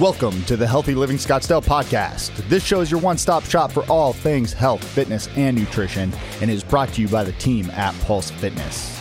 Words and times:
Welcome 0.00 0.44
to 0.44 0.56
the 0.56 0.66
Healthy 0.66 0.94
Living 0.94 1.16
Scottsdale 1.16 1.64
podcast. 1.64 2.30
This 2.48 2.64
show 2.64 2.80
is 2.80 2.88
your 2.88 3.00
one 3.00 3.18
stop 3.18 3.44
shop 3.44 3.72
for 3.72 3.84
all 3.90 4.12
things 4.12 4.52
health, 4.52 4.84
fitness, 4.84 5.28
and 5.34 5.58
nutrition, 5.58 6.12
and 6.40 6.48
is 6.48 6.62
brought 6.62 6.92
to 6.92 7.00
you 7.02 7.08
by 7.08 7.24
the 7.24 7.32
team 7.32 7.68
at 7.70 7.98
Pulse 8.02 8.30
Fitness. 8.30 8.96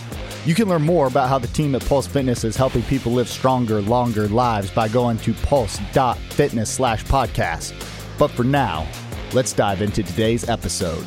You 0.47 0.55
can 0.55 0.67
learn 0.67 0.81
more 0.81 1.05
about 1.05 1.29
how 1.29 1.37
the 1.37 1.47
team 1.49 1.75
at 1.75 1.85
Pulse 1.85 2.07
Fitness 2.07 2.43
is 2.43 2.55
helping 2.55 2.81
people 2.83 3.11
live 3.11 3.29
stronger, 3.29 3.79
longer 3.81 4.27
lives 4.27 4.71
by 4.71 4.87
going 4.87 5.19
to 5.19 5.35
pulse.fitness 5.35 6.69
slash 6.71 7.03
podcast. 7.03 7.73
But 8.17 8.31
for 8.31 8.43
now, 8.43 8.87
let's 9.33 9.53
dive 9.53 9.83
into 9.83 10.01
today's 10.01 10.49
episode. 10.49 11.05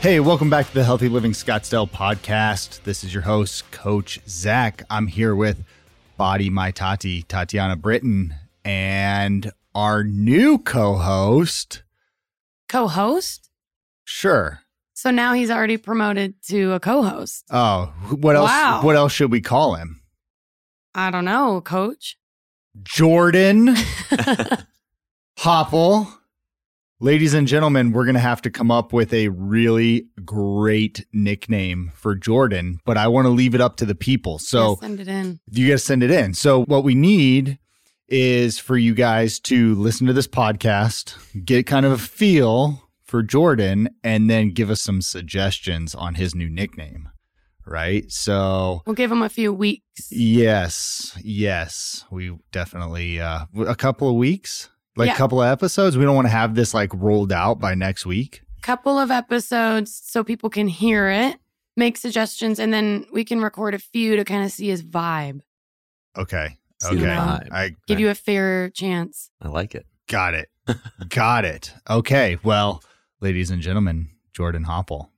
Hey, 0.00 0.20
welcome 0.20 0.48
back 0.48 0.66
to 0.68 0.74
the 0.74 0.84
Healthy 0.84 1.08
Living 1.08 1.32
Scottsdale 1.32 1.90
podcast. 1.90 2.82
This 2.84 3.02
is 3.02 3.12
your 3.12 3.24
host, 3.24 3.68
Coach 3.72 4.20
Zach. 4.28 4.82
I'm 4.88 5.08
here 5.08 5.34
with 5.34 5.64
Body 6.16 6.50
My 6.50 6.70
Tati, 6.70 7.24
Tatiana 7.24 7.74
Britton, 7.74 8.34
and 8.64 9.50
our 9.74 10.04
new 10.04 10.58
co 10.58 10.94
host. 10.94 11.82
Co 12.68 12.86
host? 12.86 13.50
Sure. 14.04 14.60
So 14.94 15.10
now 15.10 15.32
he's 15.34 15.50
already 15.50 15.76
promoted 15.76 16.34
to 16.48 16.72
a 16.74 16.80
co 16.80 17.02
host. 17.02 17.44
Oh, 17.50 17.86
what 18.10 18.36
else? 18.36 18.50
Wow. 18.50 18.80
What 18.84 18.94
else 18.94 19.12
should 19.12 19.32
we 19.32 19.40
call 19.40 19.74
him? 19.74 20.00
I 20.94 21.10
don't 21.10 21.24
know, 21.24 21.60
coach. 21.60 22.16
Jordan 22.84 23.74
Hopple. 25.38 26.06
Ladies 27.00 27.32
and 27.32 27.46
gentlemen, 27.46 27.92
we're 27.92 28.04
going 28.04 28.14
to 28.14 28.20
have 28.20 28.42
to 28.42 28.50
come 28.50 28.72
up 28.72 28.92
with 28.92 29.12
a 29.14 29.28
really 29.28 30.08
great 30.24 31.06
nickname 31.12 31.92
for 31.94 32.16
Jordan, 32.16 32.80
but 32.84 32.96
I 32.96 33.06
want 33.06 33.26
to 33.26 33.30
leave 33.30 33.54
it 33.54 33.60
up 33.60 33.76
to 33.76 33.86
the 33.86 33.94
people. 33.94 34.40
So 34.40 34.70
Yeah, 34.70 34.74
send 34.80 35.00
it 35.00 35.06
in. 35.08 35.40
you 35.52 35.68
got 35.68 35.74
to 35.74 35.78
send 35.78 36.02
it 36.02 36.10
in. 36.10 36.34
So 36.34 36.64
what 36.64 36.82
we 36.82 36.96
need 36.96 37.60
is 38.08 38.58
for 38.58 38.76
you 38.76 38.94
guys 38.94 39.38
to 39.40 39.76
listen 39.76 40.08
to 40.08 40.12
this 40.12 40.26
podcast, 40.26 41.14
get 41.44 41.66
kind 41.68 41.86
of 41.86 41.92
a 41.92 41.98
feel 41.98 42.82
for 43.04 43.22
Jordan, 43.22 43.90
and 44.02 44.28
then 44.28 44.50
give 44.50 44.68
us 44.68 44.80
some 44.82 45.00
suggestions 45.00 45.94
on 45.94 46.16
his 46.16 46.34
new 46.34 46.48
nickname. 46.50 47.10
Right. 47.64 48.10
So 48.10 48.82
We'll 48.86 48.96
give 48.96 49.12
him 49.12 49.22
a 49.22 49.28
few 49.28 49.52
weeks. 49.52 50.08
Yes, 50.10 51.16
yes, 51.22 52.06
we 52.10 52.36
definitely 52.50 53.20
uh 53.20 53.44
a 53.56 53.76
couple 53.76 54.08
of 54.08 54.14
weeks, 54.16 54.68
like 54.98 55.08
a 55.08 55.12
Yeah. 55.12 55.16
couple 55.16 55.40
of 55.42 55.48
episodes. 55.48 55.96
We 55.96 56.04
don't 56.04 56.14
want 56.16 56.26
to 56.26 56.30
have 56.32 56.54
this 56.54 56.74
like 56.74 56.90
rolled 56.92 57.32
out 57.32 57.58
by 57.58 57.74
next 57.74 58.04
week. 58.04 58.42
Couple 58.62 58.98
of 58.98 59.10
episodes 59.10 59.98
so 60.04 60.22
people 60.24 60.50
can 60.50 60.68
hear 60.68 61.08
it, 61.08 61.36
make 61.76 61.96
suggestions, 61.96 62.58
and 62.58 62.72
then 62.74 63.06
we 63.12 63.24
can 63.24 63.40
record 63.40 63.72
a 63.74 63.78
few 63.78 64.16
to 64.16 64.24
kind 64.24 64.44
of 64.44 64.50
see 64.50 64.68
his 64.68 64.82
vibe. 64.82 65.40
Okay, 66.16 66.58
See 66.82 66.96
the 66.96 67.06
okay, 67.06 67.14
vibe. 67.16 67.48
I 67.52 67.68
Give 67.86 67.98
I 67.98 68.00
you 68.00 68.08
a 68.10 68.14
fair 68.14 68.68
chance. 68.70 69.30
I 69.40 69.48
like 69.48 69.74
it. 69.74 69.86
got 70.08 70.34
it, 70.34 70.50
got 71.08 71.44
it. 71.44 71.72
Okay, 71.88 72.38
well, 72.42 72.82
ladies 73.20 73.50
and 73.50 73.62
gentlemen, 73.62 74.08
Jordan 74.34 74.64
Hopple, 74.64 75.12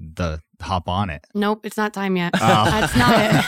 the 0.00 0.40
hop 0.60 0.88
on 0.88 1.10
it. 1.10 1.24
Nope, 1.34 1.66
it's 1.66 1.76
not 1.76 1.92
time 1.92 2.16
yet. 2.16 2.32
Oh. 2.34 2.64
That's 2.64 2.96
not 2.96 3.14
it. 3.20 3.44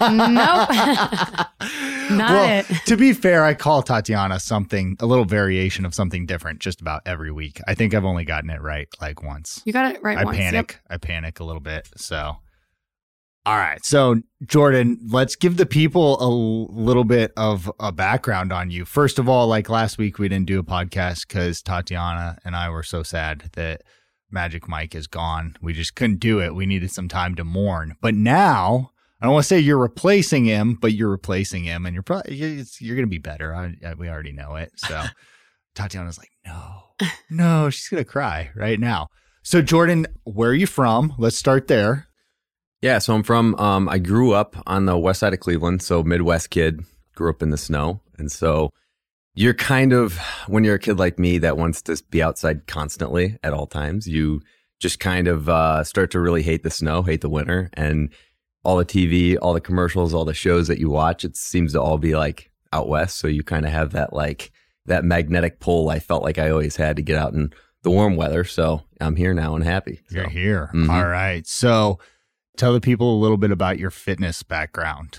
nope. 1.38 1.68
Not 2.10 2.30
well, 2.30 2.64
it. 2.68 2.86
to 2.86 2.96
be 2.96 3.12
fair, 3.12 3.44
I 3.44 3.54
call 3.54 3.82
Tatiana 3.82 4.40
something 4.40 4.96
a 5.00 5.06
little 5.06 5.24
variation 5.24 5.84
of 5.84 5.94
something 5.94 6.26
different 6.26 6.60
just 6.60 6.80
about 6.80 7.02
every 7.06 7.30
week. 7.30 7.60
I 7.66 7.74
think 7.74 7.94
I've 7.94 8.04
only 8.04 8.24
gotten 8.24 8.50
it 8.50 8.60
right 8.60 8.88
like 9.00 9.22
once. 9.22 9.62
You 9.64 9.72
got 9.72 9.94
it 9.94 10.02
right 10.02 10.16
once. 10.16 10.24
I 10.24 10.24
once. 10.24 10.36
panic. 10.38 10.80
I 10.88 10.96
panic 10.96 11.40
a 11.40 11.44
little 11.44 11.60
bit. 11.60 11.88
So, 11.96 12.36
all 13.46 13.56
right. 13.56 13.84
So, 13.84 14.22
Jordan, 14.44 14.98
let's 15.10 15.36
give 15.36 15.56
the 15.56 15.66
people 15.66 16.22
a 16.22 16.28
little 16.28 17.04
bit 17.04 17.32
of 17.36 17.70
a 17.80 17.92
background 17.92 18.52
on 18.52 18.70
you. 18.70 18.84
First 18.84 19.18
of 19.18 19.28
all, 19.28 19.46
like 19.46 19.68
last 19.68 19.98
week, 19.98 20.18
we 20.18 20.28
didn't 20.28 20.46
do 20.46 20.58
a 20.58 20.64
podcast 20.64 21.26
because 21.26 21.62
Tatiana 21.62 22.38
and 22.44 22.54
I 22.54 22.70
were 22.70 22.82
so 22.82 23.02
sad 23.02 23.50
that 23.54 23.82
Magic 24.30 24.68
Mike 24.68 24.94
is 24.94 25.06
gone. 25.06 25.56
We 25.62 25.72
just 25.72 25.94
couldn't 25.94 26.20
do 26.20 26.40
it. 26.40 26.54
We 26.54 26.66
needed 26.66 26.90
some 26.90 27.08
time 27.08 27.34
to 27.36 27.44
mourn. 27.44 27.96
But 28.00 28.14
now, 28.14 28.90
I 29.20 29.26
don't 29.26 29.34
want 29.34 29.44
to 29.44 29.48
say 29.48 29.58
you're 29.58 29.78
replacing 29.78 30.44
him, 30.44 30.74
but 30.74 30.92
you're 30.92 31.10
replacing 31.10 31.64
him, 31.64 31.86
and 31.86 31.94
you're 31.94 32.02
probably 32.02 32.36
you're, 32.36 32.64
you're 32.80 32.96
going 32.96 33.06
to 33.06 33.10
be 33.10 33.18
better. 33.18 33.54
I, 33.54 33.74
I, 33.84 33.94
we 33.94 34.08
already 34.08 34.32
know 34.32 34.54
it. 34.54 34.72
So, 34.76 35.02
Tatiana's 35.74 36.18
like, 36.18 36.30
no, 36.46 37.08
no, 37.30 37.70
she's 37.70 37.88
going 37.88 38.02
to 38.02 38.08
cry 38.08 38.50
right 38.54 38.78
now. 38.78 39.08
So, 39.42 39.62
Jordan, 39.62 40.06
where 40.24 40.50
are 40.50 40.54
you 40.54 40.66
from? 40.66 41.14
Let's 41.18 41.36
start 41.36 41.68
there. 41.68 42.06
Yeah, 42.80 42.98
so 42.98 43.14
I'm 43.14 43.24
from. 43.24 43.56
Um, 43.56 43.88
I 43.88 43.98
grew 43.98 44.32
up 44.32 44.56
on 44.66 44.86
the 44.86 44.96
west 44.96 45.20
side 45.20 45.34
of 45.34 45.40
Cleveland, 45.40 45.82
so 45.82 46.02
Midwest 46.02 46.50
kid. 46.50 46.80
Grew 47.16 47.30
up 47.30 47.42
in 47.42 47.50
the 47.50 47.58
snow, 47.58 48.00
and 48.16 48.30
so 48.30 48.70
you're 49.34 49.54
kind 49.54 49.92
of 49.92 50.18
when 50.46 50.62
you're 50.62 50.76
a 50.76 50.78
kid 50.78 51.00
like 51.00 51.18
me 51.18 51.38
that 51.38 51.56
wants 51.56 51.82
to 51.82 52.00
be 52.10 52.22
outside 52.22 52.68
constantly 52.68 53.36
at 53.42 53.52
all 53.52 53.66
times. 53.66 54.06
You 54.06 54.40
just 54.78 55.00
kind 55.00 55.26
of 55.26 55.48
uh, 55.48 55.82
start 55.82 56.12
to 56.12 56.20
really 56.20 56.42
hate 56.42 56.62
the 56.62 56.70
snow, 56.70 57.02
hate 57.02 57.20
the 57.20 57.28
winter, 57.28 57.70
and 57.74 58.12
all 58.64 58.76
the 58.76 58.84
TV, 58.84 59.36
all 59.40 59.54
the 59.54 59.60
commercials, 59.60 60.12
all 60.14 60.24
the 60.24 60.34
shows 60.34 60.68
that 60.68 60.78
you 60.78 60.90
watch. 60.90 61.24
It 61.24 61.36
seems 61.36 61.72
to 61.72 61.80
all 61.80 61.98
be 61.98 62.14
like 62.16 62.50
out 62.72 62.88
west, 62.88 63.18
so 63.18 63.28
you 63.28 63.42
kind 63.42 63.64
of 63.66 63.72
have 63.72 63.92
that 63.92 64.12
like 64.12 64.50
that 64.86 65.04
magnetic 65.04 65.60
pull. 65.60 65.88
I 65.90 65.98
felt 65.98 66.22
like 66.22 66.38
I 66.38 66.50
always 66.50 66.76
had 66.76 66.96
to 66.96 67.02
get 67.02 67.16
out 67.16 67.32
in 67.34 67.52
the 67.82 67.90
warm 67.90 68.16
weather, 68.16 68.44
so 68.44 68.82
I'm 69.00 69.16
here 69.16 69.32
now 69.34 69.54
and 69.54 69.64
happy. 69.64 70.00
So. 70.08 70.16
You're 70.16 70.28
here. 70.28 70.70
Mhm. 70.74 70.90
All 70.90 71.06
right. 71.06 71.46
So, 71.46 71.98
tell 72.56 72.72
the 72.72 72.80
people 72.80 73.16
a 73.16 73.20
little 73.20 73.36
bit 73.36 73.52
about 73.52 73.78
your 73.78 73.90
fitness 73.90 74.42
background. 74.42 75.18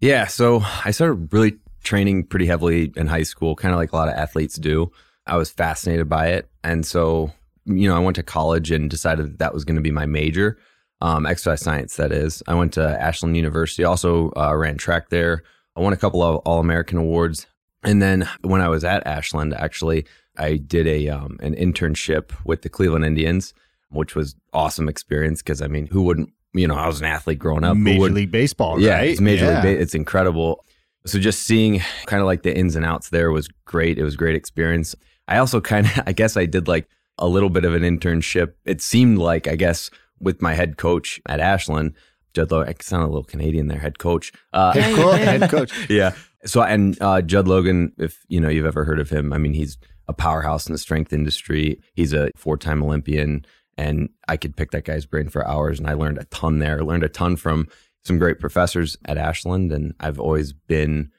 Yeah, 0.00 0.26
so 0.26 0.62
I 0.84 0.90
started 0.92 1.32
really 1.32 1.58
training 1.84 2.24
pretty 2.26 2.46
heavily 2.46 2.92
in 2.96 3.08
high 3.08 3.24
school, 3.24 3.54
kind 3.56 3.74
of 3.74 3.78
like 3.78 3.92
a 3.92 3.96
lot 3.96 4.08
of 4.08 4.14
athletes 4.14 4.56
do. 4.56 4.90
I 5.26 5.36
was 5.36 5.50
fascinated 5.50 6.08
by 6.08 6.28
it. 6.28 6.48
And 6.64 6.86
so, 6.86 7.32
you 7.66 7.88
know, 7.88 7.96
I 7.96 7.98
went 7.98 8.16
to 8.16 8.22
college 8.22 8.70
and 8.70 8.88
decided 8.88 9.26
that, 9.26 9.38
that 9.40 9.54
was 9.54 9.64
going 9.64 9.76
to 9.76 9.82
be 9.82 9.90
my 9.90 10.06
major, 10.06 10.58
um, 11.00 11.26
exercise 11.26 11.60
science, 11.60 11.96
that 11.96 12.12
is. 12.12 12.42
I 12.46 12.54
went 12.54 12.72
to 12.74 12.82
Ashland 13.00 13.36
University, 13.36 13.84
also 13.84 14.32
uh, 14.36 14.54
ran 14.56 14.76
track 14.76 15.10
there. 15.10 15.42
I 15.76 15.80
won 15.80 15.92
a 15.92 15.96
couple 15.96 16.22
of 16.22 16.36
All 16.38 16.58
American 16.60 16.98
awards. 16.98 17.46
And 17.84 18.02
then 18.02 18.28
when 18.42 18.60
I 18.60 18.68
was 18.68 18.82
at 18.84 19.06
Ashland, 19.06 19.54
actually, 19.54 20.06
I 20.36 20.56
did 20.56 20.86
a 20.86 21.08
um, 21.08 21.38
an 21.40 21.54
internship 21.54 22.30
with 22.44 22.62
the 22.62 22.68
Cleveland 22.68 23.04
Indians, 23.04 23.54
which 23.90 24.14
was 24.16 24.34
awesome 24.52 24.88
experience 24.88 25.42
because 25.42 25.62
I 25.62 25.68
mean, 25.68 25.86
who 25.86 26.02
wouldn't? 26.02 26.30
You 26.54 26.66
know, 26.66 26.74
I 26.74 26.86
was 26.88 27.00
an 27.00 27.06
athlete 27.06 27.38
growing 27.38 27.62
up. 27.62 27.76
Major 27.76 28.08
League 28.10 28.32
Baseball, 28.32 28.80
yeah, 28.80 28.94
right? 28.94 29.10
it's 29.10 29.20
major 29.20 29.44
Yeah. 29.44 29.62
league. 29.62 29.76
Ba- 29.76 29.80
it's 29.82 29.94
incredible. 29.94 30.64
So 31.06 31.18
just 31.20 31.42
seeing 31.44 31.80
kind 32.06 32.20
of 32.20 32.26
like 32.26 32.42
the 32.42 32.56
ins 32.56 32.74
and 32.74 32.84
outs 32.84 33.10
there 33.10 33.30
was 33.30 33.48
great. 33.64 33.98
It 33.98 34.02
was 34.02 34.14
a 34.14 34.16
great 34.16 34.34
experience. 34.34 34.94
I 35.28 35.38
also 35.38 35.60
kind 35.60 35.86
of, 35.86 36.02
I 36.06 36.12
guess 36.12 36.36
I 36.36 36.46
did 36.46 36.66
like 36.66 36.88
a 37.18 37.28
little 37.28 37.50
bit 37.50 37.64
of 37.64 37.74
an 37.74 37.82
internship. 37.82 38.54
It 38.64 38.80
seemed 38.80 39.18
like, 39.18 39.46
I 39.46 39.54
guess, 39.56 39.90
with 40.20 40.42
my 40.42 40.54
head 40.54 40.76
coach 40.76 41.20
at 41.26 41.40
Ashland, 41.40 41.94
Judd 42.34 42.50
Logan, 42.50 42.68
I 42.78 42.82
sound 42.82 43.02
a 43.04 43.06
little 43.06 43.24
Canadian 43.24 43.68
there, 43.68 43.78
head 43.78 43.98
coach. 43.98 44.32
Uh, 44.52 44.72
Head, 44.72 44.90
Yeah, 44.90 44.96
co- 45.02 45.12
head 45.16 45.50
coach. 45.50 45.90
yeah. 45.90 46.14
So 46.44 46.62
and 46.62 46.96
uh, 47.00 47.20
Judd 47.22 47.48
Logan, 47.48 47.92
if 47.98 48.24
you 48.28 48.40
know 48.40 48.48
you've 48.48 48.66
ever 48.66 48.84
heard 48.84 49.00
of 49.00 49.10
him, 49.10 49.32
I 49.32 49.38
mean 49.38 49.52
he's 49.54 49.76
a 50.06 50.12
powerhouse 50.12 50.66
in 50.66 50.72
the 50.72 50.78
strength 50.78 51.12
industry. 51.12 51.80
He's 51.94 52.12
a 52.12 52.30
four-time 52.36 52.82
Olympian, 52.82 53.44
and 53.76 54.08
I 54.28 54.36
could 54.36 54.56
pick 54.56 54.70
that 54.70 54.84
guy's 54.84 55.04
brain 55.04 55.28
for 55.28 55.46
hours. 55.46 55.78
And 55.78 55.88
I 55.88 55.94
learned 55.94 56.18
a 56.18 56.24
ton 56.26 56.60
there. 56.60 56.78
I 56.78 56.82
learned 56.82 57.02
a 57.04 57.08
ton 57.08 57.36
from 57.36 57.66
some 58.04 58.18
great 58.18 58.38
professors 58.38 58.96
at 59.06 59.18
Ashland, 59.18 59.72
and 59.72 59.94
I've 60.00 60.18
always 60.20 60.52
been 60.52 61.10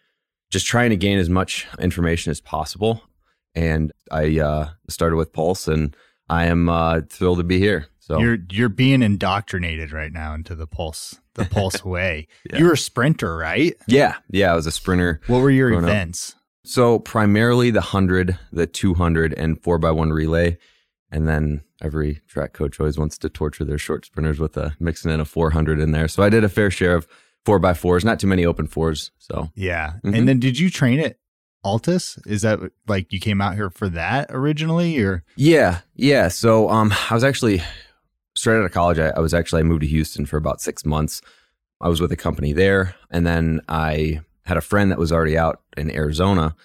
just 0.52 0.66
trying 0.66 0.90
to 0.90 0.96
gain 0.98 1.20
as 1.20 1.30
much 1.30 1.68
information 1.80 2.32
as 2.32 2.40
possible. 2.42 3.04
And 3.54 3.92
I 4.12 4.40
uh, 4.40 4.70
started 4.90 5.18
with 5.18 5.34
Pulse, 5.34 5.68
and 5.68 5.96
I 6.30 6.46
am 6.46 6.70
uh, 6.70 7.02
thrilled 7.10 7.40
to 7.40 7.44
be 7.44 7.60
here. 7.60 7.88
So 8.10 8.20
You're 8.20 8.38
you're 8.50 8.70
being 8.70 9.04
indoctrinated 9.04 9.92
right 9.92 10.12
now 10.12 10.34
into 10.34 10.56
the 10.56 10.66
pulse, 10.66 11.20
the 11.36 11.46
pulse 11.52 11.86
way. 11.86 12.28
Yeah. 12.52 12.58
You're 12.60 12.74
a 12.74 12.78
sprinter, 12.78 13.38
right? 13.38 13.76
yeah, 13.88 14.16
yeah, 14.32 14.52
I 14.52 14.56
was 14.56 14.66
a 14.66 14.72
sprinter. 14.72 15.22
What 15.28 15.40
were 15.42 15.52
your 15.52 15.70
Growing 15.70 15.86
up. 15.86 15.92
events? 15.92 16.36
So 16.66 16.98
primarily 17.00 17.70
the 17.72 17.80
100, 17.82 18.38
the 18.52 18.66
200, 18.68 19.34
and 19.34 19.62
4x1 19.62 20.12
relay. 20.12 20.58
And 21.12 21.28
then 21.28 21.62
every 21.82 22.22
track 22.28 22.54
coach 22.54 22.80
always 22.80 22.98
wants 22.98 23.18
to 23.20 23.30
torture 23.30 23.64
their 23.64 23.78
short 23.78 24.06
sprinters 24.06 24.40
with 24.40 24.58
a 24.58 24.76
mixing 24.80 25.12
in 25.12 25.20
a 25.20 25.26
400 25.26 25.80
in 25.80 25.92
there. 25.92 26.08
So 26.08 26.22
I 26.24 26.30
did 26.30 26.44
a 26.44 26.50
fair 26.50 26.70
share 26.72 26.96
of 26.96 27.08
4x4s, 27.46 28.04
not 28.04 28.20
too 28.20 28.28
many 28.28 28.46
open 28.46 28.66
fours. 28.68 29.12
So 29.20 29.50
Yeah. 29.56 29.94
Mhm. 30.04 30.18
And 30.18 30.28
then 30.28 30.40
did 30.40 30.58
you 30.60 30.70
train 30.72 31.00
at 31.00 31.18
Altis? 31.64 32.18
Is 32.26 32.42
that 32.44 32.60
like 32.88 33.12
you 33.14 33.20
came 33.20 33.40
out 33.42 33.56
here 33.56 33.70
for 33.70 33.88
that 33.90 34.28
originally 34.32 34.98
or 35.00 35.24
yeah, 35.36 35.80
yeah. 35.96 36.28
So 36.28 36.70
um, 36.70 36.92
I 37.10 37.14
was 37.14 37.24
actually 37.24 37.62
straight 38.40 38.58
out 38.58 38.66
of 38.66 38.72
college. 38.72 39.00
I, 39.00 39.10
I 39.10 39.20
was 39.20 39.34
actually, 39.34 39.60
I 39.60 39.64
moved 39.64 39.82
to 39.82 39.88
Houston 39.88 40.26
for 40.26 40.38
about 40.38 40.62
six 40.62 40.86
months. 40.86 41.22
I 41.82 41.90
was 41.90 42.02
with 42.02 42.12
a 42.12 42.18
company 42.18 42.54
there. 42.54 42.96
And 43.12 43.26
then 43.26 43.62
I 43.68 44.22
had 44.46 44.58
a 44.58 44.62
friend 44.62 44.92
that 44.92 44.98
was 44.98 45.12
already 45.12 45.38
out 45.38 45.62
in 45.78 45.92
Arizona 45.92 46.56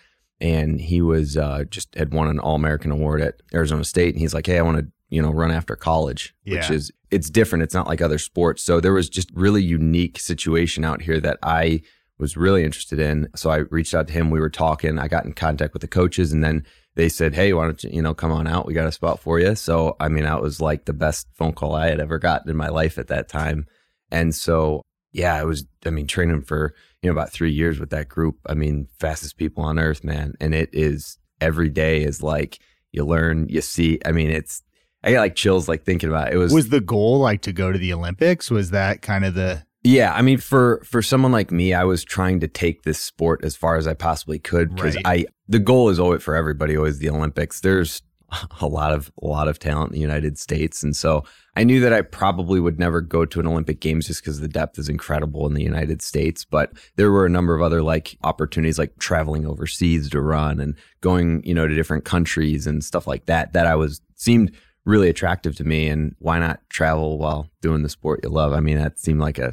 and 0.40 0.80
he 0.80 1.00
was 1.00 1.36
uh, 1.36 1.64
just 1.68 1.94
had 1.94 2.12
won 2.12 2.28
an 2.28 2.38
All 2.38 2.54
American 2.54 2.90
award 2.90 3.20
at 3.20 3.42
Arizona 3.52 3.84
State. 3.84 4.14
And 4.14 4.20
he's 4.20 4.34
like, 4.34 4.46
Hey, 4.46 4.58
I 4.58 4.62
want 4.62 4.78
to, 4.78 4.86
you 5.08 5.22
know, 5.22 5.30
run 5.30 5.50
after 5.50 5.76
college, 5.76 6.34
which 6.44 6.70
is 6.70 6.92
it's 7.10 7.30
different. 7.30 7.62
It's 7.62 7.74
not 7.74 7.86
like 7.86 8.00
other 8.00 8.18
sports. 8.18 8.62
So 8.62 8.80
there 8.80 8.92
was 8.92 9.08
just 9.08 9.30
really 9.34 9.62
unique 9.62 10.18
situation 10.18 10.84
out 10.84 11.02
here 11.02 11.20
that 11.20 11.38
I 11.42 11.82
was 12.18 12.36
really 12.36 12.64
interested 12.64 12.98
in. 12.98 13.28
So 13.34 13.50
I 13.50 13.58
reached 13.70 13.94
out 13.94 14.08
to 14.08 14.12
him. 14.12 14.30
We 14.30 14.40
were 14.40 14.50
talking. 14.50 14.98
I 14.98 15.08
got 15.08 15.24
in 15.24 15.32
contact 15.32 15.72
with 15.72 15.82
the 15.82 15.88
coaches, 15.88 16.32
and 16.32 16.42
then 16.42 16.64
they 16.96 17.08
said, 17.08 17.34
"Hey, 17.34 17.52
why 17.52 17.64
don't 17.64 17.82
you, 17.82 17.90
you 17.92 18.02
know, 18.02 18.14
come 18.14 18.30
on 18.30 18.46
out? 18.46 18.66
We 18.66 18.74
got 18.74 18.86
a 18.86 18.92
spot 18.92 19.20
for 19.20 19.38
you." 19.38 19.54
So 19.54 19.96
I 20.00 20.08
mean, 20.08 20.24
that 20.24 20.42
was 20.42 20.60
like 20.60 20.84
the 20.84 20.92
best 20.92 21.28
phone 21.34 21.52
call 21.52 21.74
I 21.74 21.88
had 21.88 22.00
ever 22.00 22.18
gotten 22.18 22.50
in 22.50 22.56
my 22.56 22.68
life 22.68 22.98
at 22.98 23.08
that 23.08 23.28
time. 23.28 23.66
And 24.10 24.34
so, 24.34 24.82
yeah, 25.12 25.34
I 25.34 25.44
was. 25.44 25.64
I 25.84 25.90
mean, 25.90 26.06
training 26.06 26.42
for 26.42 26.74
you 27.02 27.08
know 27.08 27.12
about 27.12 27.32
three 27.32 27.52
years 27.52 27.80
with 27.80 27.90
that 27.90 28.08
group. 28.08 28.38
I 28.48 28.54
mean, 28.54 28.88
fastest 28.98 29.36
people 29.36 29.64
on 29.64 29.78
earth, 29.78 30.04
man. 30.04 30.34
And 30.40 30.54
it 30.54 30.70
is 30.72 31.18
every 31.40 31.68
day 31.68 32.02
is 32.02 32.22
like 32.22 32.58
you 32.92 33.04
learn, 33.04 33.48
you 33.48 33.60
see. 33.60 33.98
I 34.04 34.12
mean, 34.12 34.30
it's. 34.30 34.62
I 35.02 35.10
get 35.10 35.20
like 35.20 35.34
chills 35.34 35.68
like 35.68 35.84
thinking 35.84 36.08
about 36.08 36.28
it. 36.28 36.34
It 36.34 36.38
Was 36.38 36.70
the 36.70 36.80
goal 36.80 37.18
like 37.18 37.42
to 37.42 37.52
go 37.52 37.70
to 37.70 37.78
the 37.78 37.92
Olympics? 37.92 38.50
Was 38.50 38.70
that 38.70 39.02
kind 39.02 39.26
of 39.26 39.34
the 39.34 39.66
Yeah, 39.84 40.14
I 40.14 40.22
mean 40.22 40.38
for 40.38 40.82
for 40.84 41.02
someone 41.02 41.30
like 41.30 41.50
me, 41.50 41.74
I 41.74 41.84
was 41.84 42.02
trying 42.04 42.40
to 42.40 42.48
take 42.48 42.82
this 42.82 42.98
sport 42.98 43.44
as 43.44 43.54
far 43.54 43.76
as 43.76 43.86
I 43.86 43.92
possibly 43.92 44.38
could 44.38 44.74
because 44.74 44.96
Right. 44.96 45.06
I 45.06 45.26
the 45.46 45.58
goal 45.58 45.90
is 45.90 46.00
always 46.00 46.22
for 46.22 46.34
everybody 46.34 46.76
always 46.76 46.98
the 46.98 47.10
Olympics. 47.10 47.60
There's 47.60 48.02
a 48.62 48.66
lot 48.66 48.92
of 48.92 49.12
a 49.22 49.26
lot 49.26 49.46
of 49.46 49.58
talent 49.58 49.90
in 49.90 49.94
the 49.94 50.00
United 50.00 50.38
States, 50.38 50.82
and 50.82 50.96
so 50.96 51.24
I 51.54 51.64
knew 51.64 51.80
that 51.80 51.92
I 51.92 52.00
probably 52.00 52.60
would 52.60 52.78
never 52.78 53.02
go 53.02 53.26
to 53.26 53.40
an 53.40 53.46
Olympic 53.46 53.80
Games 53.80 54.06
just 54.06 54.22
because 54.22 54.40
the 54.40 54.48
depth 54.48 54.78
is 54.78 54.88
incredible 54.88 55.46
in 55.46 55.52
the 55.52 55.62
United 55.62 56.00
States. 56.00 56.46
But 56.46 56.72
there 56.96 57.12
were 57.12 57.26
a 57.26 57.30
number 57.30 57.54
of 57.54 57.60
other 57.60 57.82
like 57.82 58.16
opportunities, 58.24 58.78
like 58.78 58.98
traveling 58.98 59.46
overseas 59.46 60.08
to 60.10 60.20
run 60.22 60.60
and 60.60 60.76
going, 61.02 61.42
you 61.44 61.52
know, 61.52 61.68
to 61.68 61.74
different 61.74 62.06
countries 62.06 62.66
and 62.66 62.82
stuff 62.82 63.06
like 63.06 63.26
that. 63.26 63.52
That 63.52 63.66
I 63.66 63.74
was 63.74 64.00
seemed 64.16 64.50
really 64.86 65.10
attractive 65.10 65.54
to 65.56 65.64
me, 65.64 65.88
and 65.88 66.14
why 66.20 66.38
not 66.38 66.60
travel 66.70 67.18
while 67.18 67.50
doing 67.60 67.82
the 67.82 67.90
sport 67.90 68.20
you 68.22 68.30
love? 68.30 68.54
I 68.54 68.60
mean, 68.60 68.78
that 68.78 68.98
seemed 68.98 69.20
like 69.20 69.38
a 69.38 69.52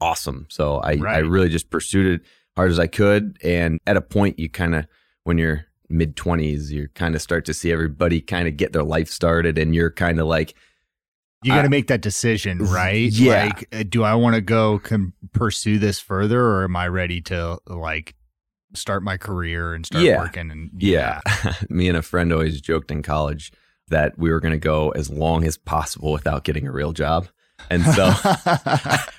awesome. 0.00 0.46
So 0.48 0.76
I, 0.78 0.98
I 1.06 1.18
really 1.18 1.48
just 1.48 1.70
pursued 1.70 2.20
it 2.20 2.26
hard 2.56 2.70
as 2.70 2.78
I 2.78 2.86
could. 2.86 3.36
And 3.42 3.78
at 3.86 3.96
a 3.96 4.00
point, 4.00 4.38
you 4.38 4.48
kind 4.48 4.74
of, 4.74 4.86
when 5.24 5.38
you're 5.38 5.66
mid 5.88 6.16
20s, 6.16 6.70
you 6.70 6.88
kind 6.94 7.14
of 7.14 7.22
start 7.22 7.44
to 7.46 7.54
see 7.54 7.72
everybody 7.72 8.20
kind 8.20 8.48
of 8.48 8.56
get 8.56 8.72
their 8.72 8.82
life 8.84 9.08
started. 9.08 9.58
And 9.58 9.74
you're 9.74 9.90
kind 9.90 10.20
of 10.20 10.26
like, 10.26 10.54
you 11.42 11.52
got 11.52 11.62
to 11.62 11.70
make 11.70 11.86
that 11.86 12.02
decision, 12.02 12.58
right? 12.66 13.10
Yeah. 13.10 13.44
Like, 13.46 13.68
uh, 13.72 13.84
do 13.88 14.02
I 14.04 14.14
want 14.14 14.34
to 14.34 14.42
go 14.42 14.78
com- 14.78 15.14
pursue 15.32 15.78
this 15.78 15.98
further, 15.98 16.40
or 16.44 16.64
am 16.64 16.76
I 16.76 16.88
ready 16.88 17.22
to 17.22 17.58
like 17.66 18.14
start 18.74 19.02
my 19.02 19.16
career 19.16 19.72
and 19.72 19.86
start 19.86 20.04
Yeah. 20.04 20.18
working? 20.18 20.50
And 20.50 20.70
yeah. 20.76 21.20
Me 21.70 21.88
and 21.88 21.96
a 21.96 22.02
friend 22.02 22.30
always 22.32 22.60
joked 22.60 22.90
in 22.90 23.02
college 23.02 23.52
that 23.88 24.18
we 24.18 24.30
were 24.30 24.38
going 24.40 24.52
to 24.52 24.58
go 24.58 24.90
as 24.90 25.08
long 25.10 25.44
as 25.44 25.56
possible 25.56 26.12
without 26.12 26.44
getting 26.44 26.66
a 26.66 26.72
real 26.72 26.92
job. 26.92 27.26
And 27.68 27.84
so 27.84 28.10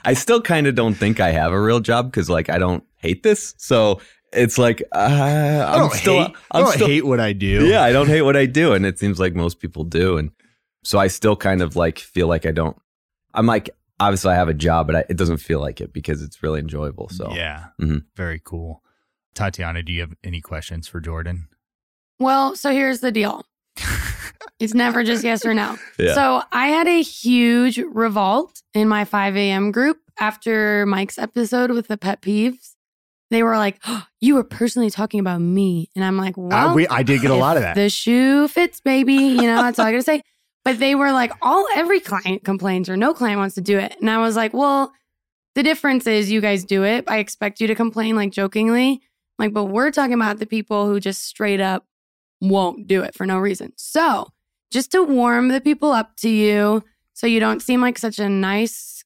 I 0.06 0.14
still 0.14 0.42
kind 0.42 0.68
of 0.68 0.76
don't 0.76 0.96
think 0.96 1.20
I 1.20 1.32
have 1.32 1.52
a 1.52 1.62
real 1.62 1.80
job 1.80 2.12
because, 2.12 2.30
like, 2.30 2.50
I 2.50 2.58
don't 2.58 2.84
hate 2.98 3.24
this. 3.24 3.54
So 3.58 4.02
it's 4.34 4.58
like, 4.58 4.82
uh, 4.94 4.98
I 4.98 5.74
I'm 5.74 5.80
don't 5.80 5.94
still, 5.94 6.26
hate. 6.26 6.36
I 6.52 6.58
I'm 6.60 6.64
don't 6.66 6.74
still, 6.74 6.88
hate 6.88 7.06
what 7.06 7.20
I 7.20 7.34
do. 7.34 7.68
Yeah, 7.68 7.84
I 7.84 7.92
don't 7.92 8.08
hate 8.08 8.22
what 8.24 8.36
I 8.38 8.46
do, 8.46 8.74
and 8.74 8.86
it 8.86 9.00
seems 9.00 9.20
like 9.20 9.34
most 9.36 9.60
people 9.60 9.84
do, 9.84 10.18
and 10.18 10.32
so 10.84 10.98
I 11.00 11.08
still 11.08 11.36
kind 11.36 11.62
of 11.62 11.76
like 11.76 12.00
feel 12.00 12.28
like 12.28 12.46
I 12.46 12.52
don't. 12.52 12.78
I'm 13.34 13.46
like, 13.46 13.70
obviously, 14.00 14.32
I 14.32 14.36
have 14.36 14.50
a 14.50 14.54
job, 14.54 14.88
but 14.88 14.96
I, 14.96 15.04
it 15.10 15.18
doesn't 15.18 15.38
feel 15.38 15.60
like 15.60 15.80
it 15.82 15.94
because 15.94 16.22
it's 16.22 16.42
really 16.44 16.60
enjoyable. 16.60 17.10
So 17.10 17.32
yeah, 17.34 17.66
Mhm. 17.80 18.04
very 18.16 18.42
cool. 18.44 18.82
Tatiana, 19.34 19.84
do 19.84 19.94
you 19.94 20.02
have 20.02 20.14
any 20.24 20.42
questions 20.42 20.88
for 20.88 21.00
Jordan? 21.00 21.48
Well, 22.20 22.56
so 22.56 22.72
here's 22.72 23.00
the 23.00 23.12
deal. 23.12 23.46
It's 24.62 24.74
never 24.74 25.04
just 25.04 25.24
yes 25.24 25.46
or 25.46 25.54
no. 25.54 25.78
Yeah. 26.00 26.13
So 26.13 26.44
I 26.52 26.68
had 26.68 26.88
a 26.88 27.02
huge 27.02 27.78
revolt 27.78 28.62
in 28.74 28.88
my 28.88 29.06
5 29.06 29.36
a.m. 29.36 29.72
group 29.72 29.98
after 30.19 30.86
Mike's 30.86 31.18
episode 31.18 31.72
with 31.72 31.88
the 31.88 31.98
pet 31.98 32.22
peeves. 32.22 32.75
They 33.30 33.44
were 33.44 33.56
like, 33.58 33.78
oh, 33.88 34.06
"You 34.19 34.36
were 34.36 34.44
personally 34.44 34.90
talking 34.90 35.19
about 35.22 35.40
me," 35.40 35.90
and 35.96 36.04
I'm 36.04 36.18
like, 36.18 36.36
"Well, 36.38 36.69
Uh, 36.69 36.74
we, 36.74 36.88
I 36.88 37.02
did 37.02 37.22
get 37.22 37.31
a 37.31 37.36
lot 37.36 37.56
of 37.56 37.63
that. 37.63 37.75
The 37.75 37.90
shoe 37.90 38.48
fits, 38.50 38.81
baby. 38.81 39.13
You 39.16 39.44
know, 39.44 39.62
that's 39.62 39.80
all 39.80 39.86
I 39.86 39.92
gotta 39.92 40.04
say. 40.04 40.22
But 40.66 40.80
they 40.80 40.96
were 40.96 41.12
like, 41.12 41.31
all 41.42 41.66
every 41.75 42.00
client 42.00 42.44
complains 42.44 42.90
or 42.90 42.96
no 42.98 43.14
client 43.14 43.40
wants 43.40 43.56
to 43.56 43.62
do 43.62 43.80
it. 43.80 43.96
And 44.00 44.10
I 44.10 44.18
was 44.19 44.36
like, 44.36 44.54
well, 44.54 44.92
the 45.56 45.64
difference 45.64 46.06
is 46.07 46.30
you 46.31 46.40
guys 46.42 46.64
do 46.64 46.84
it. 46.84 47.06
I 47.07 47.18
expect 47.18 47.60
you 47.62 47.68
to 47.68 47.74
complain 47.75 48.16
like 48.16 48.31
jokingly. 48.31 49.02
Like, 49.40 49.54
but 49.54 49.66
we're 49.66 49.92
talking 49.92 50.14
about 50.14 50.38
the 50.40 50.46
people 50.46 50.86
who 50.88 51.00
just 51.00 51.24
straight 51.24 51.60
up 51.62 51.86
won't 52.42 52.86
do 52.86 53.02
it 53.02 53.16
for 53.16 53.25
no 53.25 53.40
reason. 53.40 53.74
So 53.75 54.28
just 54.71 54.91
to 54.94 55.03
warm 55.03 55.50
the 55.50 55.62
people 55.62 55.91
up 55.91 56.15
to 56.18 56.29
you 56.29 56.83
so 57.13 57.27
you 57.27 57.39
don't 57.39 57.62
seem 57.62 57.81
like 57.81 57.97
such 57.97 58.19
a 58.19 58.29
nice, 58.29 59.03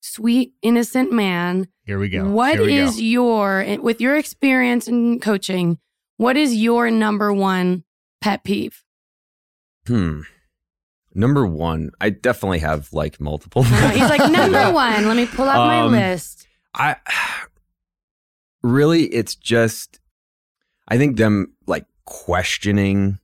sweet, 0.00 0.52
innocent 0.62 1.10
man. 1.12 1.68
Here 1.84 1.98
we 1.98 2.08
go. 2.08 2.28
What 2.30 2.58
we 2.60 2.76
is 2.78 2.96
go. 2.96 3.02
your, 3.02 3.78
with 3.80 4.00
your 4.00 4.16
experience 4.16 4.86
in 4.88 5.18
coaching, 5.20 5.78
what 6.18 6.36
is 6.36 6.54
your 6.54 6.90
number 6.90 7.32
one 7.32 7.84
pet 8.20 8.44
peeve? 8.44 8.82
hmm. 9.86 10.20
Number 11.14 11.46
one, 11.46 11.92
I 11.98 12.10
definitely 12.10 12.58
have 12.58 12.92
like 12.92 13.18
multiple. 13.22 13.62
He's 13.62 14.00
like, 14.10 14.30
number 14.30 14.70
one, 14.70 15.06
let 15.08 15.16
me 15.16 15.24
pull 15.24 15.48
out 15.48 15.66
my 15.66 15.80
Um, 15.80 15.92
list. 15.92 16.46
I 16.74 16.96
really, 18.62 19.04
it's 19.04 19.34
just, 19.34 19.98
I 20.88 20.98
think 20.98 21.16
them 21.16 21.54
like 21.66 21.86
questioning 22.04 23.18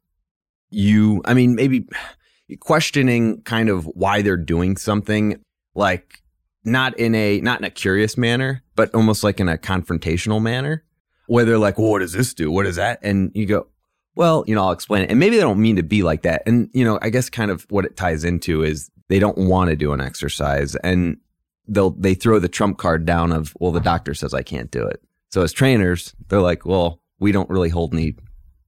you. 0.72 1.22
I 1.24 1.34
mean, 1.34 1.54
maybe 1.54 1.86
questioning 2.60 3.42
kind 3.42 3.68
of 3.68 3.84
why 3.86 4.22
they're 4.22 4.36
doing 4.36 4.76
something, 4.76 5.40
like 5.74 6.22
not 6.64 6.98
in 6.98 7.14
a 7.14 7.40
not 7.40 7.60
in 7.60 7.64
a 7.64 7.70
curious 7.70 8.16
manner, 8.16 8.62
but 8.76 8.94
almost 8.94 9.24
like 9.24 9.40
in 9.40 9.48
a 9.48 9.58
confrontational 9.58 10.40
manner, 10.40 10.84
where 11.26 11.44
they're 11.44 11.58
like, 11.58 11.78
well, 11.78 11.90
"What 11.90 12.00
does 12.00 12.12
this 12.12 12.34
do? 12.34 12.50
What 12.50 12.66
is 12.66 12.76
that?" 12.76 13.00
And 13.02 13.30
you 13.34 13.46
go, 13.46 13.66
"Well, 14.14 14.44
you 14.46 14.54
know, 14.54 14.64
I'll 14.64 14.72
explain 14.72 15.04
it." 15.04 15.10
And 15.10 15.18
maybe 15.18 15.36
they 15.36 15.42
don't 15.42 15.60
mean 15.60 15.76
to 15.76 15.82
be 15.82 16.02
like 16.02 16.22
that. 16.22 16.42
And 16.46 16.68
you 16.72 16.84
know, 16.84 16.98
I 17.02 17.10
guess 17.10 17.28
kind 17.30 17.50
of 17.50 17.66
what 17.70 17.84
it 17.84 17.96
ties 17.96 18.24
into 18.24 18.62
is 18.62 18.90
they 19.08 19.18
don't 19.18 19.38
want 19.38 19.70
to 19.70 19.76
do 19.76 19.92
an 19.92 20.00
exercise, 20.00 20.76
and 20.76 21.18
they'll 21.66 21.90
they 21.90 22.14
throw 22.14 22.38
the 22.38 22.48
trump 22.48 22.78
card 22.78 23.04
down 23.04 23.32
of, 23.32 23.54
"Well, 23.60 23.72
the 23.72 23.80
doctor 23.80 24.14
says 24.14 24.34
I 24.34 24.42
can't 24.42 24.70
do 24.70 24.84
it." 24.86 25.02
So 25.30 25.42
as 25.42 25.52
trainers, 25.52 26.14
they're 26.28 26.40
like, 26.40 26.66
"Well, 26.66 27.00
we 27.18 27.32
don't 27.32 27.50
really 27.50 27.70
hold 27.70 27.94
any 27.94 28.16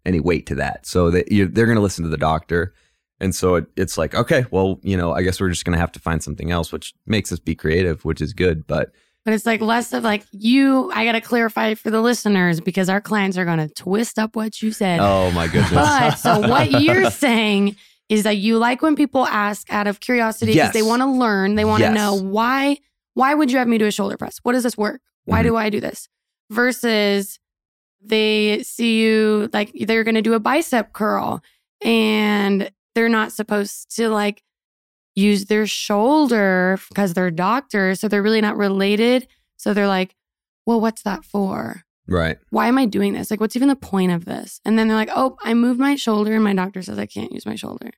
any 0.04 0.20
weight 0.20 0.46
to 0.46 0.54
that." 0.56 0.86
So 0.86 1.10
they, 1.10 1.24
you, 1.30 1.46
they're 1.48 1.66
going 1.66 1.76
to 1.76 1.82
listen 1.82 2.04
to 2.04 2.10
the 2.10 2.16
doctor. 2.16 2.74
And 3.20 3.34
so 3.34 3.54
it, 3.54 3.66
it's 3.76 3.96
like, 3.96 4.14
okay, 4.14 4.44
well, 4.50 4.80
you 4.82 4.96
know, 4.96 5.12
I 5.12 5.22
guess 5.22 5.40
we're 5.40 5.48
just 5.48 5.64
going 5.64 5.72
to 5.74 5.78
have 5.80 5.92
to 5.92 6.00
find 6.00 6.22
something 6.22 6.50
else, 6.50 6.72
which 6.72 6.92
makes 7.06 7.30
us 7.32 7.38
be 7.38 7.54
creative, 7.54 8.04
which 8.04 8.20
is 8.20 8.32
good. 8.32 8.66
But 8.66 8.90
But 9.24 9.34
it's 9.34 9.46
like 9.46 9.60
less 9.60 9.92
of 9.92 10.02
like 10.02 10.24
you, 10.32 10.90
I 10.92 11.04
got 11.04 11.12
to 11.12 11.20
clarify 11.20 11.74
for 11.74 11.90
the 11.90 12.00
listeners 12.02 12.60
because 12.60 12.88
our 12.88 13.00
clients 13.00 13.38
are 13.38 13.44
going 13.44 13.58
to 13.66 13.68
twist 13.72 14.18
up 14.18 14.34
what 14.34 14.60
you 14.60 14.72
said. 14.72 14.98
oh 15.00 15.30
my 15.30 15.46
goodness. 15.46 15.70
But 15.72 16.14
so 16.16 16.40
what 16.48 16.70
you're 16.72 17.08
saying 17.10 17.76
is 18.08 18.24
that 18.24 18.36
you 18.36 18.58
like 18.58 18.82
when 18.82 18.96
people 18.96 19.26
ask 19.26 19.72
out 19.72 19.86
of 19.86 20.00
curiosity 20.00 20.52
because 20.52 20.66
Yes. 20.66 20.72
they 20.74 20.82
want 20.82 21.00
to 21.00 21.06
learn, 21.06 21.54
they 21.54 21.64
want 21.64 21.82
to 21.82 21.86
Yes. 21.90 21.94
know 21.94 22.14
why 22.14 22.78
why 23.14 23.32
would 23.32 23.50
you 23.52 23.58
have 23.58 23.68
me 23.68 23.78
do 23.78 23.86
a 23.86 23.92
shoulder 23.92 24.16
press? 24.16 24.40
What 24.42 24.52
does 24.52 24.64
this 24.64 24.76
work? 24.76 25.00
Why 25.24 25.40
Mhm. 25.40 25.44
do 25.46 25.56
I 25.56 25.70
do 25.70 25.80
this? 25.80 26.08
Versus 26.50 27.38
they 28.04 28.62
see 28.62 29.00
you 29.00 29.48
like 29.52 29.72
they're 29.86 30.04
going 30.04 30.14
to 30.14 30.22
do 30.22 30.34
a 30.34 30.40
bicep 30.40 30.92
curl 30.92 31.42
and 31.82 32.70
they're 32.94 33.08
not 33.08 33.32
supposed 33.32 33.94
to 33.96 34.08
like 34.08 34.42
use 35.14 35.46
their 35.46 35.66
shoulder 35.66 36.78
because 36.88 37.14
they're 37.14 37.30
doctors, 37.30 38.00
so 38.00 38.08
they're 38.08 38.22
really 38.22 38.40
not 38.40 38.56
related. 38.56 39.26
So 39.56 39.72
they're 39.72 39.88
like, 39.88 40.14
"Well, 40.66 40.80
what's 40.80 41.02
that 41.02 41.24
for?" 41.24 41.84
right. 42.06 42.38
why 42.50 42.68
am 42.68 42.78
I 42.78 42.86
doing 42.86 43.12
this? 43.14 43.30
Like, 43.30 43.40
what's 43.40 43.56
even 43.56 43.68
the 43.68 43.76
point 43.76 44.12
of 44.12 44.24
this? 44.24 44.60
And 44.64 44.78
then 44.78 44.88
they're 44.88 44.96
like, 44.96 45.10
oh, 45.14 45.36
I 45.42 45.54
moved 45.54 45.80
my 45.80 45.96
shoulder 45.96 46.34
and 46.34 46.44
my 46.44 46.54
doctor 46.54 46.82
says 46.82 46.98
I 46.98 47.06
can't 47.06 47.32
use 47.32 47.46
my 47.46 47.54
shoulder. 47.54 47.90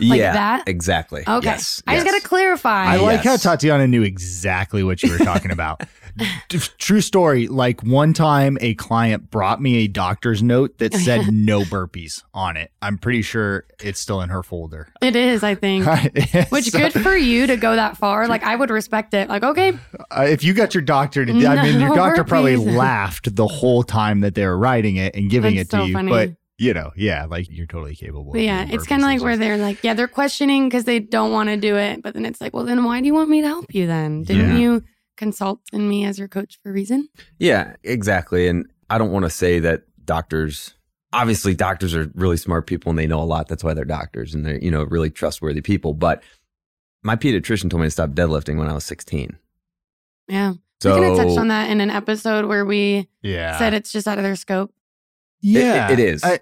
Like 0.00 0.18
yeah. 0.18 0.32
that? 0.32 0.68
Exactly. 0.68 1.22
Okay. 1.26 1.46
Yes. 1.46 1.82
I 1.86 1.96
just 1.96 2.06
got 2.06 2.20
to 2.20 2.26
clarify. 2.26 2.86
I 2.86 2.96
like 2.96 3.22
how 3.22 3.36
Tatiana 3.36 3.86
knew 3.86 4.02
exactly 4.02 4.82
what 4.82 5.02
you 5.02 5.10
were 5.10 5.18
talking 5.18 5.50
about. 5.50 5.82
True 6.48 7.00
story. 7.00 7.46
Like 7.48 7.82
one 7.82 8.12
time, 8.12 8.58
a 8.60 8.74
client 8.74 9.30
brought 9.30 9.60
me 9.60 9.84
a 9.84 9.88
doctor's 9.88 10.42
note 10.42 10.78
that 10.78 10.94
said 10.94 11.26
no 11.32 11.62
burpees 11.62 12.22
on 12.34 12.56
it. 12.56 12.72
I'm 12.82 12.98
pretty 12.98 13.22
sure 13.22 13.64
it's 13.80 14.00
still 14.00 14.20
in 14.20 14.28
her 14.28 14.42
folder. 14.42 14.88
it 15.00 15.16
is, 15.16 15.42
I 15.42 15.54
think. 15.54 15.86
Which 16.50 16.70
So, 16.70 16.78
good 16.78 16.92
for 16.92 17.16
you 17.16 17.46
to 17.46 17.56
go 17.56 17.76
that 17.76 17.96
far. 17.96 18.28
Like, 18.28 18.42
I 18.42 18.56
would 18.56 18.70
respect 18.70 19.14
it. 19.14 19.28
Like, 19.28 19.42
okay, 19.42 19.78
uh, 20.10 20.22
if 20.22 20.42
you 20.44 20.54
got 20.54 20.74
your 20.74 20.82
doctor 20.82 21.24
to, 21.24 21.32
I 21.32 21.62
mean, 21.62 21.80
your 21.80 21.90
No 21.90 21.94
doctor 21.94 22.24
probably 22.24 22.56
laughed 22.56 23.34
the 23.34 23.46
whole 23.46 23.82
time 23.82 24.20
that 24.20 24.34
they 24.34 24.46
were 24.46 24.58
writing 24.58 24.96
it 24.96 25.14
and 25.14 25.30
giving 25.30 25.56
That's 25.56 25.68
it 25.68 25.76
to 25.76 25.82
so 25.82 25.84
you. 25.84 25.92
funny. 25.92 26.10
But 26.10 26.30
you 26.60 26.74
know, 26.74 26.92
yeah, 26.94 27.24
like 27.24 27.46
you're 27.50 27.66
totally 27.66 27.94
capable. 27.96 28.32
but 28.32 28.42
yeah, 28.42 28.64
doing 28.66 28.74
it's 28.76 28.86
kind 28.86 29.00
of 29.00 29.06
like 29.06 29.22
where 29.22 29.36
they're 29.38 29.56
like, 29.56 29.82
yeah, 29.82 29.94
they're 29.94 30.06
questioning 30.06 30.68
because 30.68 30.84
they 30.84 30.98
don't 31.00 31.32
want 31.32 31.48
to 31.48 31.56
do 31.56 31.76
it. 31.76 32.02
But 32.02 32.12
then 32.12 32.26
it's 32.26 32.38
like, 32.40 32.52
well, 32.52 32.66
then 32.66 32.84
why 32.84 33.00
do 33.00 33.06
you 33.06 33.14
want 33.14 33.30
me 33.30 33.40
to 33.40 33.46
help 33.48 33.74
you 33.74 33.86
then? 33.86 34.24
Didn't 34.24 34.50
Yeah. 34.50 34.58
you 34.58 34.84
consult 35.16 35.60
in 35.72 35.88
me 35.88 36.04
as 36.04 36.18
your 36.18 36.28
coach 36.28 36.58
for 36.62 36.68
a 36.68 36.72
reason? 36.74 37.08
Yeah, 37.38 37.76
exactly. 37.82 38.46
And 38.46 38.66
I 38.90 38.98
don't 38.98 39.10
want 39.10 39.24
to 39.24 39.30
say 39.30 39.58
that 39.60 39.84
doctors 40.04 40.74
obviously 41.14 41.54
doctors 41.54 41.94
are 41.94 42.10
really 42.14 42.36
smart 42.36 42.66
people 42.66 42.90
and 42.90 42.98
they 42.98 43.06
know 43.06 43.20
a 43.20 43.24
lot. 43.24 43.48
That's 43.48 43.64
why 43.64 43.72
they're 43.74 43.84
doctors 43.86 44.34
and 44.34 44.44
they're, 44.44 44.58
you 44.58 44.70
know, 44.70 44.84
really 44.84 45.10
trustworthy 45.10 45.62
people. 45.62 45.94
But 45.94 46.22
my 47.02 47.16
pediatrician 47.16 47.70
told 47.70 47.80
me 47.80 47.86
to 47.86 47.90
stop 47.90 48.10
deadlifting 48.10 48.58
when 48.58 48.68
I 48.68 48.74
was 48.74 48.84
16. 48.84 49.36
Yeah. 50.28 50.52
So 50.82 50.94
we 50.94 51.00
kind 51.00 51.12
of 51.12 51.18
touched 51.26 51.38
on 51.38 51.48
that 51.48 51.70
in 51.70 51.80
an 51.80 51.90
episode 51.90 52.44
where 52.44 52.64
we 52.66 53.08
Yeah. 53.22 53.58
said 53.58 53.72
it's 53.74 53.90
just 53.90 54.06
out 54.06 54.18
of 54.18 54.24
their 54.24 54.36
scope. 54.36 54.72
Yeah, 55.42 55.90
it 55.90 55.98
is. 55.98 56.22
I, 56.22 56.40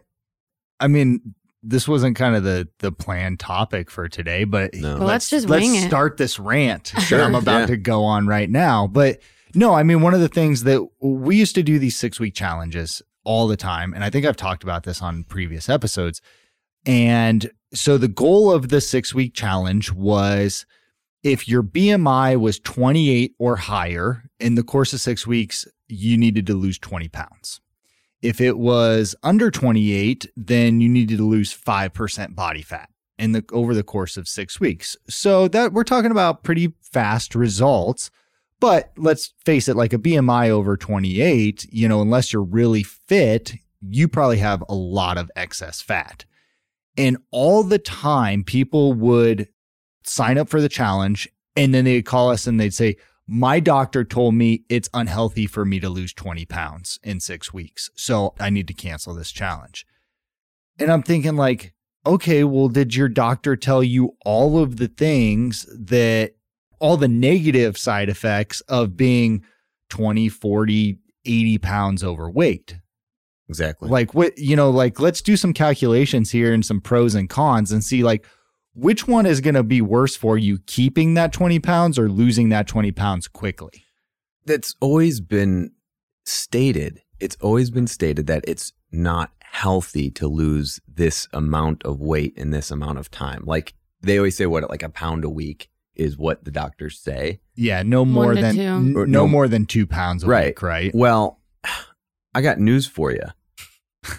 I 0.80 0.88
mean, 0.88 1.34
this 1.62 1.88
wasn't 1.88 2.16
kind 2.16 2.36
of 2.36 2.44
the 2.44 2.68
the 2.78 2.92
planned 2.92 3.40
topic 3.40 3.90
for 3.90 4.08
today, 4.08 4.44
but 4.44 4.74
No. 4.74 4.98
Well, 4.98 5.08
let's 5.08 5.28
just 5.28 5.48
let's 5.48 5.62
wing 5.62 5.74
it. 5.74 5.88
start 5.88 6.16
this 6.16 6.38
rant 6.38 6.92
Sure, 7.00 7.18
that 7.18 7.24
I'm 7.24 7.34
about 7.34 7.60
yeah. 7.60 7.66
to 7.66 7.76
go 7.76 8.04
on 8.04 8.26
right 8.26 8.48
now. 8.48 8.86
But 8.86 9.18
no, 9.54 9.74
I 9.74 9.82
mean, 9.82 10.00
one 10.02 10.14
of 10.14 10.20
the 10.20 10.28
things 10.28 10.64
that 10.64 10.86
we 11.00 11.36
used 11.36 11.54
to 11.56 11.62
do 11.62 11.78
these 11.78 11.96
six 11.96 12.20
week 12.20 12.34
challenges 12.34 13.02
all 13.24 13.48
the 13.48 13.56
time, 13.56 13.92
and 13.92 14.04
I 14.04 14.10
think 14.10 14.24
I've 14.24 14.36
talked 14.36 14.62
about 14.62 14.84
this 14.84 15.02
on 15.02 15.24
previous 15.24 15.68
episodes. 15.68 16.20
And 16.86 17.50
so 17.74 17.98
the 17.98 18.08
goal 18.08 18.50
of 18.50 18.68
the 18.68 18.80
six 18.80 19.14
week 19.14 19.34
challenge 19.34 19.92
was 19.92 20.64
if 21.22 21.48
your 21.48 21.62
BMI 21.62 22.38
was 22.38 22.60
28 22.60 23.34
or 23.38 23.56
higher 23.56 24.24
in 24.38 24.54
the 24.54 24.62
course 24.62 24.92
of 24.92 25.00
six 25.00 25.26
weeks, 25.26 25.66
you 25.88 26.16
needed 26.16 26.46
to 26.46 26.54
lose 26.54 26.78
20 26.78 27.08
pounds. 27.08 27.60
If 28.20 28.40
it 28.40 28.58
was 28.58 29.14
under 29.22 29.50
28, 29.50 30.30
then 30.36 30.80
you 30.80 30.88
needed 30.88 31.18
to 31.18 31.28
lose 31.28 31.56
5% 31.56 32.34
body 32.34 32.62
fat 32.62 32.88
in 33.18 33.32
the 33.32 33.44
over 33.52 33.74
the 33.74 33.82
course 33.82 34.16
of 34.16 34.28
6 34.28 34.60
weeks. 34.60 34.96
So 35.08 35.48
that 35.48 35.72
we're 35.72 35.84
talking 35.84 36.10
about 36.10 36.42
pretty 36.42 36.72
fast 36.82 37.34
results. 37.34 38.10
But 38.60 38.92
let's 38.96 39.34
face 39.44 39.68
it 39.68 39.76
like 39.76 39.92
a 39.92 39.98
BMI 39.98 40.48
over 40.48 40.76
28, 40.76 41.68
you 41.70 41.88
know, 41.88 42.02
unless 42.02 42.32
you're 42.32 42.42
really 42.42 42.82
fit, 42.82 43.54
you 43.80 44.08
probably 44.08 44.38
have 44.38 44.64
a 44.68 44.74
lot 44.74 45.16
of 45.16 45.30
excess 45.36 45.80
fat. 45.80 46.24
And 46.96 47.18
all 47.30 47.62
the 47.62 47.78
time 47.78 48.42
people 48.42 48.94
would 48.94 49.48
sign 50.02 50.38
up 50.38 50.48
for 50.48 50.60
the 50.60 50.68
challenge 50.68 51.28
and 51.54 51.72
then 51.72 51.84
they'd 51.84 52.02
call 52.02 52.30
us 52.30 52.48
and 52.48 52.58
they'd 52.58 52.74
say, 52.74 52.96
my 53.28 53.60
doctor 53.60 54.04
told 54.04 54.34
me 54.34 54.64
it's 54.70 54.88
unhealthy 54.94 55.46
for 55.46 55.66
me 55.66 55.78
to 55.80 55.90
lose 55.90 56.14
20 56.14 56.46
pounds 56.46 56.98
in 57.02 57.20
six 57.20 57.52
weeks. 57.52 57.90
So 57.94 58.34
I 58.40 58.48
need 58.48 58.66
to 58.68 58.74
cancel 58.74 59.14
this 59.14 59.30
challenge. 59.30 59.86
And 60.78 60.90
I'm 60.90 61.02
thinking, 61.02 61.36
like, 61.36 61.74
okay, 62.06 62.42
well, 62.42 62.68
did 62.68 62.94
your 62.94 63.08
doctor 63.08 63.54
tell 63.54 63.84
you 63.84 64.16
all 64.24 64.58
of 64.58 64.78
the 64.78 64.88
things 64.88 65.66
that 65.78 66.36
all 66.78 66.96
the 66.96 67.08
negative 67.08 67.76
side 67.76 68.08
effects 68.08 68.62
of 68.62 68.96
being 68.96 69.44
20, 69.90 70.30
40, 70.30 70.98
80 71.26 71.58
pounds 71.58 72.02
overweight? 72.02 72.78
exactly. 73.48 73.88
Like, 73.88 74.14
what, 74.14 74.36
you 74.38 74.56
know, 74.56 74.70
like, 74.70 75.00
let's 75.00 75.22
do 75.22 75.36
some 75.36 75.52
calculations 75.52 76.30
here 76.30 76.52
and 76.52 76.64
some 76.64 76.80
pros 76.80 77.14
and 77.14 77.28
cons 77.28 77.72
and 77.72 77.82
see, 77.82 78.02
like, 78.02 78.24
which 78.78 79.06
one 79.08 79.26
is 79.26 79.40
going 79.40 79.54
to 79.54 79.62
be 79.62 79.80
worse 79.80 80.16
for 80.16 80.38
you, 80.38 80.58
keeping 80.66 81.14
that 81.14 81.32
20 81.32 81.58
pounds 81.60 81.98
or 81.98 82.08
losing 82.08 82.48
that 82.50 82.66
20 82.68 82.92
pounds 82.92 83.28
quickly? 83.28 83.84
that's 84.46 84.74
always 84.80 85.20
been 85.20 85.70
stated. 86.24 87.02
It's 87.20 87.36
always 87.42 87.70
been 87.70 87.86
stated 87.86 88.26
that 88.28 88.44
it's 88.48 88.72
not 88.90 89.30
healthy 89.40 90.10
to 90.12 90.26
lose 90.26 90.80
this 90.88 91.28
amount 91.34 91.82
of 91.82 92.00
weight 92.00 92.32
in 92.34 92.48
this 92.50 92.70
amount 92.70 92.98
of 92.98 93.10
time. 93.10 93.42
Like 93.44 93.74
they 94.00 94.16
always 94.16 94.36
say, 94.38 94.46
what 94.46 94.70
like 94.70 94.82
a 94.82 94.88
pound 94.88 95.24
a 95.24 95.28
week 95.28 95.68
is 95.94 96.16
what 96.16 96.44
the 96.44 96.50
doctors 96.50 96.98
say. 96.98 97.40
Yeah, 97.56 97.82
no 97.82 98.06
more 98.06 98.34
than 98.34 98.54
two. 98.54 98.60
n- 98.62 98.92
no 98.94 99.04
no- 99.04 99.28
more 99.28 99.48
than 99.48 99.66
two 99.66 99.86
pounds 99.86 100.24
a 100.24 100.26
Right. 100.28 100.46
week, 100.46 100.62
right? 100.62 100.90
Well, 100.94 101.40
I 102.34 102.40
got 102.40 102.58
news 102.58 102.86
for 102.86 103.10
you. 103.12 103.24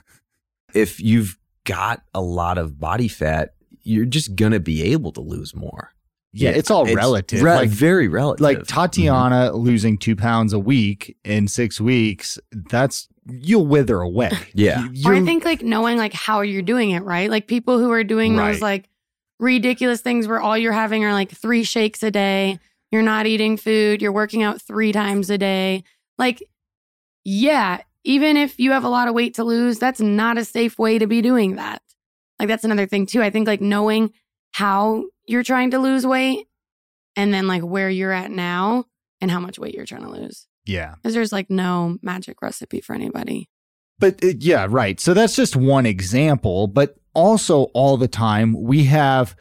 if 0.75 0.99
you've 0.99 1.37
got 1.63 2.03
a 2.13 2.21
lot 2.21 2.57
of 2.59 2.79
body 2.79 3.07
fat, 3.07 3.53
you're 3.83 4.05
just 4.05 4.35
gonna 4.35 4.59
be 4.59 4.81
able 4.83 5.11
to 5.13 5.21
lose 5.21 5.55
more. 5.55 5.91
Yeah, 6.31 6.51
it's 6.51 6.69
all 6.69 6.85
relative. 6.85 7.41
re- 7.41 7.55
like, 7.55 7.69
very 7.69 8.07
relative. 8.07 8.41
like 8.41 8.63
Tatiana 8.67 9.49
mm-hmm. 9.49 9.57
losing 9.57 9.97
two 9.97 10.15
pounds 10.15 10.53
a 10.53 10.59
week 10.59 11.17
in 11.23 11.47
six 11.47 11.81
weeks, 11.81 12.37
that's 12.51 13.07
you'll 13.27 13.65
wither 13.65 13.99
away. 14.01 14.31
Yeah. 14.53 14.87
You- 14.91 15.09
Or 15.09 15.15
I 15.15 15.23
think 15.23 15.43
like 15.43 15.63
knowing 15.63 15.97
like 15.97 16.13
how 16.13 16.41
you're 16.41 16.61
doing 16.61 16.91
it, 16.91 17.03
right? 17.03 17.29
Like 17.31 17.47
people 17.47 17.79
who 17.79 17.91
are 17.91 18.03
doing 18.03 18.35
Right. 18.35 18.51
those 18.51 18.61
like 18.61 18.89
ridiculous 19.39 20.01
things 20.01 20.27
where 20.27 20.39
all 20.39 20.57
you're 20.57 20.71
having 20.73 21.03
are 21.05 21.13
like 21.13 21.31
three 21.31 21.63
shakes 21.63 22.03
a 22.03 22.11
day, 22.11 22.59
you're 22.91 23.01
not 23.01 23.25
eating 23.25 23.57
food, 23.57 24.01
you're 24.01 24.11
working 24.11 24.43
out 24.43 24.61
three 24.61 24.91
times 24.91 25.29
a 25.29 25.37
day. 25.37 25.83
Like, 26.17 26.43
yeah, 27.23 27.81
even 28.03 28.37
if 28.37 28.59
you 28.59 28.71
have 28.71 28.83
a 28.83 28.89
lot 28.89 29.07
of 29.07 29.13
weight 29.13 29.35
to 29.35 29.43
lose, 29.43 29.79
that's 29.79 29.99
not 29.99 30.37
a 30.37 30.45
safe 30.45 30.77
way 30.79 30.97
to 30.99 31.07
be 31.07 31.21
doing 31.21 31.55
that. 31.55 31.81
Like 32.39 32.47
that's 32.47 32.63
another 32.63 32.87
thing 32.87 33.05
too. 33.05 33.21
I 33.21 33.29
think 33.29 33.47
like 33.47 33.61
knowing 33.61 34.11
how 34.51 35.05
you're 35.25 35.43
trying 35.43 35.71
to 35.71 35.79
lose 35.79 36.07
weight 36.07 36.47
and 37.15 37.33
then 37.33 37.47
like 37.47 37.61
where 37.61 37.89
you're 37.89 38.11
at 38.11 38.31
now 38.31 38.85
and 39.21 39.29
how 39.29 39.39
much 39.39 39.59
weight 39.59 39.75
you're 39.75 39.85
trying 39.85 40.03
to 40.03 40.09
lose. 40.09 40.47
yeah. 40.65 40.95
Because 40.95 41.13
there's 41.13 41.31
like 41.31 41.49
no 41.49 41.97
magic 42.01 42.41
recipe 42.41 42.81
for 42.81 42.93
anybody. 42.93 43.49
But 43.99 44.23
uh, 44.23 44.33
yeah, 44.39 44.65
right. 44.69 44.99
So 44.99 45.13
that's 45.13 45.35
just 45.35 45.55
one 45.55 45.85
example. 45.85 46.67
But 46.67 46.95
also, 47.13 47.63
all 47.73 47.97
the 47.97 48.07
time, 48.07 48.53
we 48.53 48.85
have. 48.85 49.35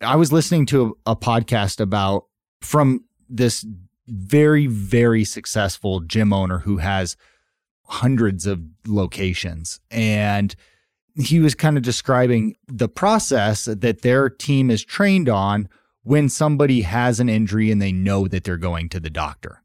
I 0.00 0.16
was 0.16 0.32
listening 0.32 0.66
to 0.66 0.96
a, 1.06 1.12
a 1.12 1.16
podcast 1.16 1.80
about 1.80 2.24
from 2.62 3.04
this 3.28 3.64
very, 4.08 4.66
very 4.66 5.24
successful 5.24 6.00
gym 6.00 6.32
owner 6.32 6.58
who 6.58 6.78
has 6.78 7.16
hundreds 7.84 8.46
of 8.46 8.60
locations. 8.86 9.78
And 9.90 10.54
he 11.16 11.40
was 11.40 11.54
kind 11.54 11.76
of 11.76 11.82
describing 11.82 12.56
the 12.66 12.88
process 12.88 13.64
that 13.64 14.02
their 14.02 14.28
team 14.28 14.70
is 14.70 14.84
trained 14.84 15.28
on 15.28 15.68
when 16.02 16.28
somebody 16.28 16.82
has 16.82 17.20
an 17.20 17.28
injury 17.28 17.70
and 17.70 17.80
they 17.80 17.92
know 17.92 18.26
that 18.28 18.44
they're 18.44 18.56
going 18.56 18.88
to 18.88 19.00
the 19.00 19.10
doctor. 19.10 19.62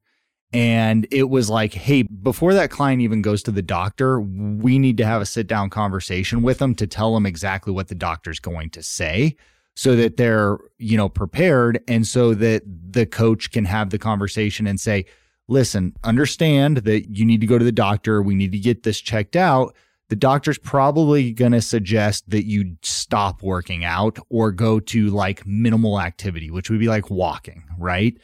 And 0.54 1.06
it 1.12 1.30
was 1.30 1.50
like, 1.50 1.74
hey, 1.74 2.04
before 2.04 2.54
that 2.54 2.72
client 2.72 3.02
even 3.02 3.22
goes 3.22 3.44
to 3.44 3.52
the 3.52 3.62
doctor, 3.62 4.22
we 4.22 4.80
need 4.80 4.98
to 4.98 5.06
have 5.06 5.22
a 5.22 5.26
sit 5.26 5.48
down 5.48 5.70
conversation 5.70 6.42
with 6.42 6.60
them 6.60 6.76
to 6.76 6.88
tell 6.88 7.14
them 7.14 7.26
exactly 7.26 7.74
what 7.74 7.90
the 7.90 7.96
doctor's 7.96 8.40
going 8.40 8.70
to 8.70 8.84
say 8.84 9.36
so 9.76 9.96
that 9.98 10.16
they're, 10.16 10.58
you 10.78 10.96
know, 10.96 11.10
prepared 11.10 11.84
and 11.88 12.08
so 12.08 12.34
that 12.34 12.64
the 12.66 13.06
coach 13.06 13.52
can 13.52 13.66
have 13.66 13.90
the 13.90 13.98
conversation 13.98 14.66
and 14.66 14.80
say, 14.80 15.06
listen, 15.50 15.94
understand 16.04 16.78
that 16.78 17.10
you 17.10 17.26
need 17.26 17.42
to 17.42 17.48
go 17.48 17.58
to 17.58 17.66
the 17.66 17.72
doctor. 17.72 18.22
We 18.22 18.36
need 18.36 18.54
to 18.54 18.60
get 18.60 18.84
this 18.84 19.02
checked 19.02 19.36
out. 19.36 19.76
The 20.10 20.16
doctor's 20.16 20.60
probably 20.60 21.32
going 21.32 21.54
to 21.54 21.62
suggest 21.62 22.30
that 22.30 22.46
you 22.46 22.78
stop 22.84 23.42
working 23.42 23.84
out 23.84 24.20
or 24.30 24.52
go 24.52 24.80
to 24.80 25.10
like 25.10 25.46
minimal 25.48 26.00
activity, 26.00 26.52
which 26.52 26.70
would 26.70 26.80
be 26.80 26.88
like 26.88 27.10
walking, 27.10 27.64
right? 27.80 28.16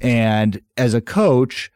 And 0.00 0.60
as 0.76 0.92
a 0.92 1.00
coach, 1.00 1.70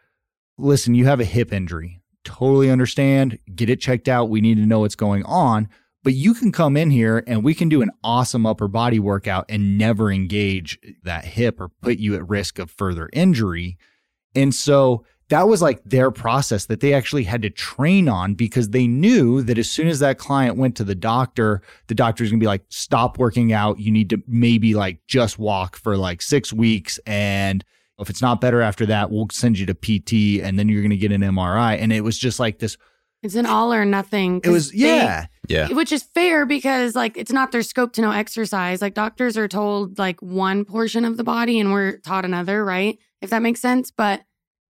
listen, 0.58 0.94
you 0.94 1.06
have 1.06 1.20
a 1.20 1.24
hip 1.24 1.52
injury. 1.52 2.02
Totally 2.24 2.70
understand. 2.70 3.38
Get 3.54 3.70
it 3.70 3.80
checked 3.80 4.08
out. 4.08 4.30
We 4.30 4.40
need 4.40 4.56
to 4.56 4.66
know 4.66 4.80
what's 4.80 4.94
going 4.94 5.24
on. 5.24 5.68
But 6.02 6.12
you 6.12 6.34
can 6.34 6.52
come 6.52 6.76
in 6.76 6.90
here 6.90 7.24
and 7.26 7.42
we 7.42 7.54
can 7.54 7.70
do 7.70 7.80
an 7.80 7.90
awesome 8.02 8.44
upper 8.44 8.68
body 8.68 8.98
workout 8.98 9.46
and 9.48 9.78
never 9.78 10.12
engage 10.12 10.78
that 11.02 11.24
hip 11.24 11.58
or 11.58 11.68
put 11.68 11.98
you 11.98 12.14
at 12.14 12.28
risk 12.28 12.58
of 12.58 12.70
further 12.70 13.08
injury. 13.14 13.78
And 14.34 14.54
so 14.54 15.04
that 15.30 15.48
was 15.48 15.62
like 15.62 15.82
their 15.84 16.10
process 16.10 16.66
that 16.66 16.80
they 16.80 16.92
actually 16.92 17.24
had 17.24 17.40
to 17.42 17.50
train 17.50 18.08
on 18.08 18.34
because 18.34 18.70
they 18.70 18.86
knew 18.86 19.40
that 19.42 19.56
as 19.58 19.70
soon 19.70 19.88
as 19.88 19.98
that 20.00 20.18
client 20.18 20.56
went 20.56 20.76
to 20.76 20.84
the 20.84 20.94
doctor, 20.94 21.62
the 21.86 21.94
doctor's 21.94 22.30
gonna 22.30 22.40
be 22.40 22.46
like, 22.46 22.62
stop 22.68 23.18
working 23.18 23.52
out. 23.52 23.78
You 23.80 23.90
need 23.90 24.10
to 24.10 24.22
maybe 24.26 24.74
like 24.74 25.00
just 25.06 25.38
walk 25.38 25.76
for 25.76 25.96
like 25.96 26.20
six 26.20 26.52
weeks. 26.52 26.98
And 27.06 27.64
if 27.98 28.10
it's 28.10 28.20
not 28.20 28.40
better 28.40 28.60
after 28.60 28.84
that, 28.86 29.10
we'll 29.10 29.28
send 29.32 29.58
you 29.58 29.66
to 29.66 29.74
PT 29.74 30.42
and 30.44 30.58
then 30.58 30.68
you're 30.68 30.82
gonna 30.82 30.96
get 30.96 31.10
an 31.12 31.22
MRI. 31.22 31.80
And 31.80 31.92
it 31.92 32.02
was 32.02 32.18
just 32.18 32.38
like 32.38 32.58
this, 32.58 32.76
It's 33.22 33.34
an 33.34 33.46
all 33.46 33.72
or 33.72 33.84
nothing. 33.86 34.42
It 34.44 34.50
was, 34.50 34.72
they- 34.72 34.78
yeah. 34.78 35.26
yeah. 35.48 35.68
which 35.72 35.90
is 35.92 36.02
fair 36.02 36.44
because 36.44 36.94
like 36.94 37.16
it's 37.16 37.32
not 37.32 37.50
their 37.50 37.62
scope 37.62 37.92
to 37.94 38.02
know 38.02 38.10
exercise. 38.10 38.82
Like 38.82 38.92
doctors 38.94 39.38
are 39.38 39.48
told 39.48 39.98
like 39.98 40.20
one 40.20 40.66
portion 40.66 41.06
of 41.06 41.16
the 41.16 41.24
body 41.24 41.58
and 41.58 41.72
we're 41.72 41.96
taught 41.98 42.26
another, 42.26 42.62
right? 42.62 42.98
If 43.22 43.30
that 43.30 43.40
makes 43.40 43.60
sense. 43.60 43.90
But 43.90 44.22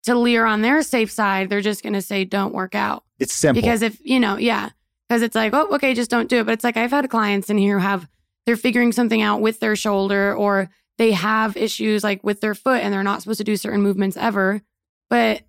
to 0.05 0.15
leer 0.17 0.45
on 0.45 0.61
their 0.61 0.81
safe 0.81 1.11
side, 1.11 1.49
they're 1.49 1.61
just 1.61 1.83
gonna 1.83 2.01
say 2.01 2.25
don't 2.25 2.53
work 2.53 2.75
out. 2.75 3.03
It's 3.19 3.33
simple. 3.33 3.61
Because 3.61 3.81
if 3.81 3.99
you 4.03 4.19
know, 4.19 4.37
yeah. 4.37 4.69
Because 5.07 5.21
it's 5.21 5.35
like, 5.35 5.53
oh, 5.53 5.67
okay, 5.75 5.93
just 5.93 6.09
don't 6.09 6.29
do 6.29 6.39
it. 6.39 6.45
But 6.45 6.53
it's 6.53 6.63
like 6.63 6.77
I've 6.77 6.91
had 6.91 7.09
clients 7.09 7.49
in 7.49 7.57
here 7.57 7.79
who 7.79 7.85
have 7.85 8.07
they're 8.45 8.57
figuring 8.57 8.91
something 8.91 9.21
out 9.21 9.41
with 9.41 9.59
their 9.59 9.75
shoulder 9.75 10.33
or 10.33 10.69
they 10.97 11.11
have 11.11 11.57
issues 11.57 12.03
like 12.03 12.23
with 12.23 12.41
their 12.41 12.55
foot 12.55 12.81
and 12.81 12.93
they're 12.93 13.03
not 13.03 13.21
supposed 13.21 13.39
to 13.39 13.43
do 13.43 13.57
certain 13.57 13.81
movements 13.81 14.17
ever. 14.17 14.61
But 15.09 15.43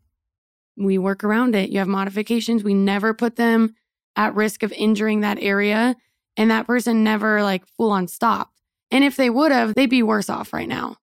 we 0.77 0.99
work 0.99 1.25
around 1.25 1.55
it. 1.55 1.71
You 1.71 1.79
have 1.79 1.89
modifications. 1.89 2.65
We 2.65 2.75
never 2.75 3.15
put 3.15 3.37
them 3.37 3.75
at 4.17 4.35
risk 4.35 4.63
of 4.63 4.73
injuring 4.73 5.21
that 5.21 5.39
area. 5.41 5.97
And 6.37 6.51
that 6.51 6.67
person 6.67 7.05
never 7.05 7.43
like 7.43 7.67
full 7.67 7.91
on 7.91 8.09
stopped. 8.09 8.61
And 8.91 9.03
if 9.03 9.17
they 9.17 9.31
would 9.31 9.53
have, 9.53 9.75
they'd 9.75 9.87
be 9.87 10.03
worse 10.03 10.29
off 10.29 10.53
right 10.53 10.69
now 10.69 10.97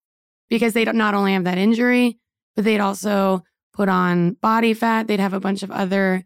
because 0.49 0.73
they 0.73 0.85
don't 0.85 0.97
not 0.97 1.15
only 1.15 1.33
have 1.33 1.43
that 1.45 1.57
injury, 1.57 2.19
but 2.55 2.65
they'd 2.65 2.79
also 2.79 3.43
put 3.73 3.89
on 3.89 4.33
body 4.33 4.73
fat. 4.73 5.07
They'd 5.07 5.19
have 5.19 5.33
a 5.33 5.39
bunch 5.39 5.63
of 5.63 5.71
other 5.71 6.23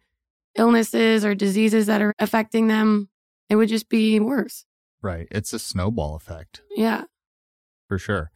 illnesses 0.55 1.23
or 1.23 1.35
diseases 1.35 1.85
that 1.85 2.01
are 2.01 2.13
affecting 2.19 2.67
them, 2.67 3.09
it 3.49 3.55
would 3.55 3.69
just 3.69 3.89
be 3.89 4.19
worse. 4.19 4.65
Right. 5.01 5.27
It's 5.31 5.53
a 5.53 5.59
snowball 5.59 6.15
effect 6.15 6.61
Yeah. 6.75 7.03
for 7.87 7.97
sure. 7.99 8.31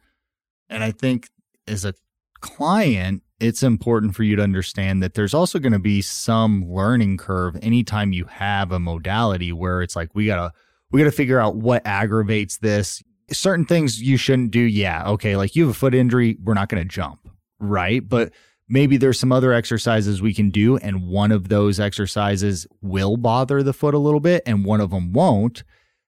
And 0.68 0.84
I 0.84 0.92
think 0.92 1.28
as 1.66 1.84
a 1.84 1.94
client, 2.40 3.22
it's 3.40 3.62
important 3.62 4.14
for 4.14 4.22
you 4.22 4.36
to 4.36 4.42
understand 4.42 5.02
that 5.02 5.14
there's 5.14 5.34
also 5.34 5.58
going 5.58 5.72
to 5.72 5.78
be 5.80 6.00
some 6.00 6.64
learning 6.72 7.16
curve 7.16 7.56
anytime 7.60 8.12
you 8.12 8.24
have 8.26 8.70
a 8.70 8.78
modality 8.78 9.52
where 9.52 9.82
it's 9.82 9.96
like 9.96 10.14
we 10.14 10.26
got 10.26 10.36
to 10.36 10.52
we 10.92 11.00
got 11.00 11.06
to 11.06 11.10
figure 11.16 11.40
out 11.40 11.56
what 11.56 11.84
aggravates 11.86 12.58
this. 12.58 13.02
Certain 13.32 13.64
things 13.64 14.00
you 14.00 14.16
shouldn't 14.16 14.50
do. 14.52 14.60
Yeah, 14.60 15.08
okay, 15.10 15.36
like 15.36 15.56
you 15.56 15.64
have 15.66 15.70
a 15.74 15.78
foot 15.78 15.94
injury, 15.94 16.36
we're 16.42 16.54
not 16.54 16.68
going 16.68 16.82
to 16.82 16.88
jump, 16.88 17.28
right? 17.62 18.06
But 18.06 18.32
maybe 18.68 18.96
there's 18.96 19.18
some 19.18 19.32
other 19.32 19.52
exercises 19.52 20.20
we 20.20 20.34
can 20.34 20.50
do 20.50 20.76
and 20.76 21.08
one 21.08 21.32
of 21.32 21.48
those 21.48 21.80
exercises 21.80 22.66
will 22.80 23.16
bother 23.16 23.62
the 23.62 23.72
foot 23.72 23.94
a 23.94 23.98
little 23.98 24.20
bit 24.20 24.42
and 24.46 24.64
one 24.64 24.80
of 24.80 24.90
them 24.90 25.12
won't 25.12 25.62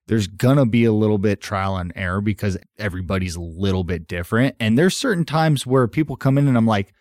there's 0.07 0.27
gonna 0.27 0.65
be 0.65 0.85
a 0.85 0.91
little 0.91 1.17
bit 1.17 1.41
trial 1.41 1.77
and 1.77 1.91
error 1.95 2.21
because 2.21 2.57
everybody's 2.77 3.35
a 3.35 3.41
little 3.41 3.83
bit 3.83 4.07
different. 4.07 4.55
And 4.59 4.77
there's 4.77 4.95
certain 4.95 5.25
times 5.25 5.65
where 5.65 5.87
people 5.87 6.15
come 6.15 6.37
in 6.37 6.47
and 6.47 6.57
I'm 6.57 6.67
like, 6.67 6.93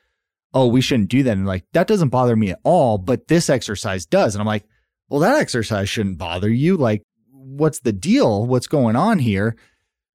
oh, 0.54 0.66
we 0.66 0.80
shouldn't 0.80 1.10
do 1.10 1.22
that. 1.22 1.36
And 1.36 1.46
like, 1.46 1.64
that 1.72 1.86
doesn't 1.86 2.08
bother 2.08 2.36
me 2.36 2.50
at 2.50 2.60
all, 2.62 2.96
but 2.98 3.28
this 3.28 3.50
exercise 3.50 4.06
does. 4.06 4.34
And 4.34 4.40
I'm 4.40 4.46
like, 4.46 4.64
well, 5.08 5.20
that 5.20 5.38
exercise 5.38 5.88
shouldn't 5.88 6.18
bother 6.18 6.48
you. 6.48 6.76
Like, 6.76 7.02
what's 7.30 7.80
the 7.80 7.92
deal? 7.92 8.46
What's 8.46 8.66
going 8.66 8.96
on 8.96 9.18
here? 9.18 9.56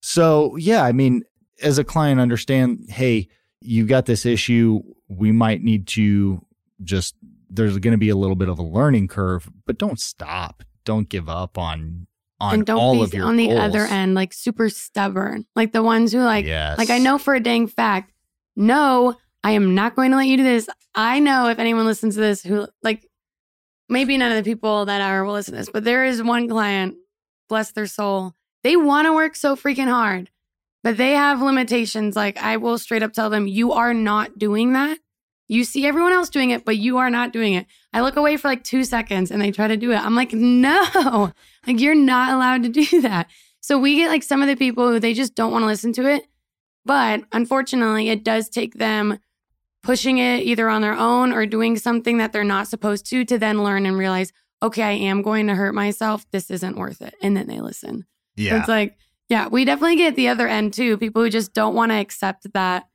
So, 0.02 0.56
yeah, 0.56 0.84
I 0.84 0.92
mean, 0.94 1.24
as 1.62 1.78
a 1.78 1.84
client, 1.84 2.22
understand, 2.22 2.86
hey, 2.90 3.28
you've 3.62 3.88
got 3.88 4.06
this 4.06 4.26
issue. 4.26 4.82
We 5.08 5.32
might 5.32 5.64
need 5.64 5.88
to 5.88 6.46
just, 6.84 7.16
there's 7.50 7.78
going 7.78 7.94
to 7.94 7.98
be 7.98 8.10
a 8.10 8.16
little 8.16 8.36
bit 8.36 8.50
of 8.50 8.60
a 8.60 8.64
learning 8.64 9.08
curve, 9.08 9.50
but 9.66 9.78
don't 9.78 10.00
stop. 10.00 10.64
Don't 10.86 11.10
give 11.10 11.30
up 11.30 11.58
on 11.58 12.08
on 12.40 12.54
and 12.54 12.66
don't 12.66 12.80
all 12.80 13.08
be 13.08 13.20
on 13.20 13.36
the 13.36 13.52
other 13.52 13.86
end 13.86 14.16
like 14.16 14.34
super 14.34 14.70
stubborn. 14.70 15.46
Like 15.56 15.74
the 15.74 15.84
ones 15.84 16.12
who 16.12 16.20
like 16.20 16.46
yes. 16.46 16.78
like 16.78 16.90
I 16.90 16.98
know 16.98 17.18
for 17.18 17.36
a 17.36 17.40
dang 17.40 17.68
fact, 17.68 18.12
no, 18.56 19.18
I 19.44 19.52
am 19.52 19.76
not 19.76 19.96
going 19.96 20.12
to 20.12 20.18
let 20.18 20.28
you 20.28 20.38
do 20.38 20.44
this. 20.44 20.70
I 20.96 21.20
know 21.20 21.50
if 21.50 21.60
anyone 21.60 21.86
listens 21.86 22.16
to 22.16 22.22
this 22.22 22.42
who 22.42 22.68
like 22.82 23.06
maybe 23.88 24.18
none 24.18 24.32
of 24.32 24.44
the 24.44 24.50
people 24.50 24.86
that 24.86 25.02
are 25.02 25.24
will 25.24 25.34
listen 25.34 25.54
to 25.54 25.60
this, 25.60 25.70
but 25.70 25.84
there 25.84 26.06
is 26.06 26.24
one 26.24 26.48
client, 26.48 26.96
bless 27.48 27.72
their 27.72 27.88
soul, 27.88 28.34
they 28.64 28.76
want 28.76 29.06
to 29.06 29.14
work 29.14 29.36
so 29.36 29.56
freaking 29.56 29.90
hard, 29.90 30.30
but 30.84 30.98
they 30.98 31.12
have 31.12 31.42
limitations. 31.42 32.16
Like 32.16 32.38
I 32.38 32.58
will 32.58 32.78
straight 32.78 33.04
up 33.04 33.14
tell 33.14 33.30
them, 33.30 33.48
you 33.48 33.74
are 33.74 33.94
not 33.94 34.38
doing 34.38 34.74
that. 34.74 34.98
You 35.48 35.64
see 35.64 35.88
everyone 35.88 36.14
else 36.14 36.30
doing 36.30 36.52
it, 36.52 36.64
but 36.64 36.78
you 36.78 37.00
are 37.00 37.10
not 37.10 37.34
doing 37.34 37.54
it. 37.54 37.66
I 37.92 38.02
look 38.02 38.16
away 38.16 38.38
for 38.38 38.48
like 38.48 38.64
two 38.64 38.84
seconds 38.84 39.32
and 39.32 39.42
they 39.42 39.52
try 39.52 39.68
to 39.68 39.78
do 39.78 39.92
it. 39.92 39.98
I'm 39.98 40.16
like, 40.16 40.32
no, 40.32 41.34
like 41.68 41.80
you're 41.80 41.96
not 41.96 42.34
allowed 42.34 42.64
to 42.64 42.70
do 42.70 43.02
that. 43.02 43.28
So 43.60 43.78
we 43.78 43.96
get 43.96 44.10
like 44.10 44.24
some 44.24 44.42
of 44.42 44.48
the 44.48 44.56
people 44.56 44.90
who 44.90 45.00
they 45.00 45.14
just 45.14 45.36
don't 45.36 45.52
want 45.52 45.64
to 45.64 45.68
listen 45.68 45.92
to 45.94 46.08
it. 46.08 46.26
But 46.86 47.24
unfortunately, 47.32 48.10
it 48.10 48.24
does 48.24 48.48
take 48.50 48.76
them 48.76 49.20
pushing 49.84 50.18
it 50.18 50.44
either 50.44 50.70
on 50.70 50.82
their 50.82 50.94
own 50.96 51.34
or 51.34 51.46
doing 51.46 51.78
something 51.78 52.18
that 52.18 52.32
they're 52.32 52.44
not 52.44 52.68
supposed 52.68 53.06
to 53.08 53.26
to 53.26 53.38
then 53.38 53.64
learn 53.64 53.86
and 53.86 53.98
realize, 53.98 54.32
okay, 54.62 54.84
I 54.84 54.92
am 54.92 55.22
going 55.22 55.48
to 55.48 55.56
hurt 55.56 55.74
myself. 55.74 56.26
This 56.32 56.52
isn't 56.52 56.78
worth 56.78 57.02
it. 57.02 57.16
And 57.22 57.36
then 57.36 57.48
they 57.48 57.60
listen. 57.60 58.06
Yeah. 58.36 58.60
It's 58.60 58.68
like, 58.68 58.98
yeah, 59.30 59.48
we 59.48 59.64
definitely 59.64 59.96
get 59.96 60.16
the 60.16 60.28
other 60.28 60.48
end 60.48 60.74
too. 60.74 60.98
People 60.98 61.24
who 61.24 61.30
just 61.30 61.54
don't 61.54 61.76
want 61.76 61.92
to 61.92 61.96
accept 62.00 62.52
that 62.54 62.88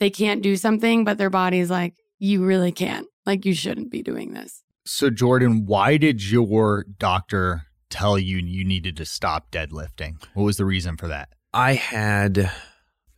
they 0.00 0.10
can't 0.10 0.42
do 0.42 0.56
something, 0.56 1.04
but 1.04 1.18
their 1.18 1.30
body's 1.30 1.70
like, 1.70 1.94
you 2.18 2.44
really 2.44 2.72
can't. 2.72 3.06
Like, 3.24 3.44
you 3.44 3.54
shouldn't 3.54 3.90
be 3.90 4.02
doing 4.02 4.32
this. 4.32 4.64
So, 4.84 5.10
Jordan, 5.10 5.66
why 5.66 5.96
did 5.96 6.28
your 6.28 6.84
doctor 6.98 7.62
tell 7.88 8.18
you 8.18 8.38
you 8.38 8.64
needed 8.64 8.96
to 8.96 9.04
stop 9.04 9.50
deadlifting? 9.52 10.16
What 10.34 10.44
was 10.44 10.56
the 10.56 10.64
reason 10.64 10.96
for 10.96 11.06
that? 11.08 11.28
I 11.52 11.74
had 11.74 12.50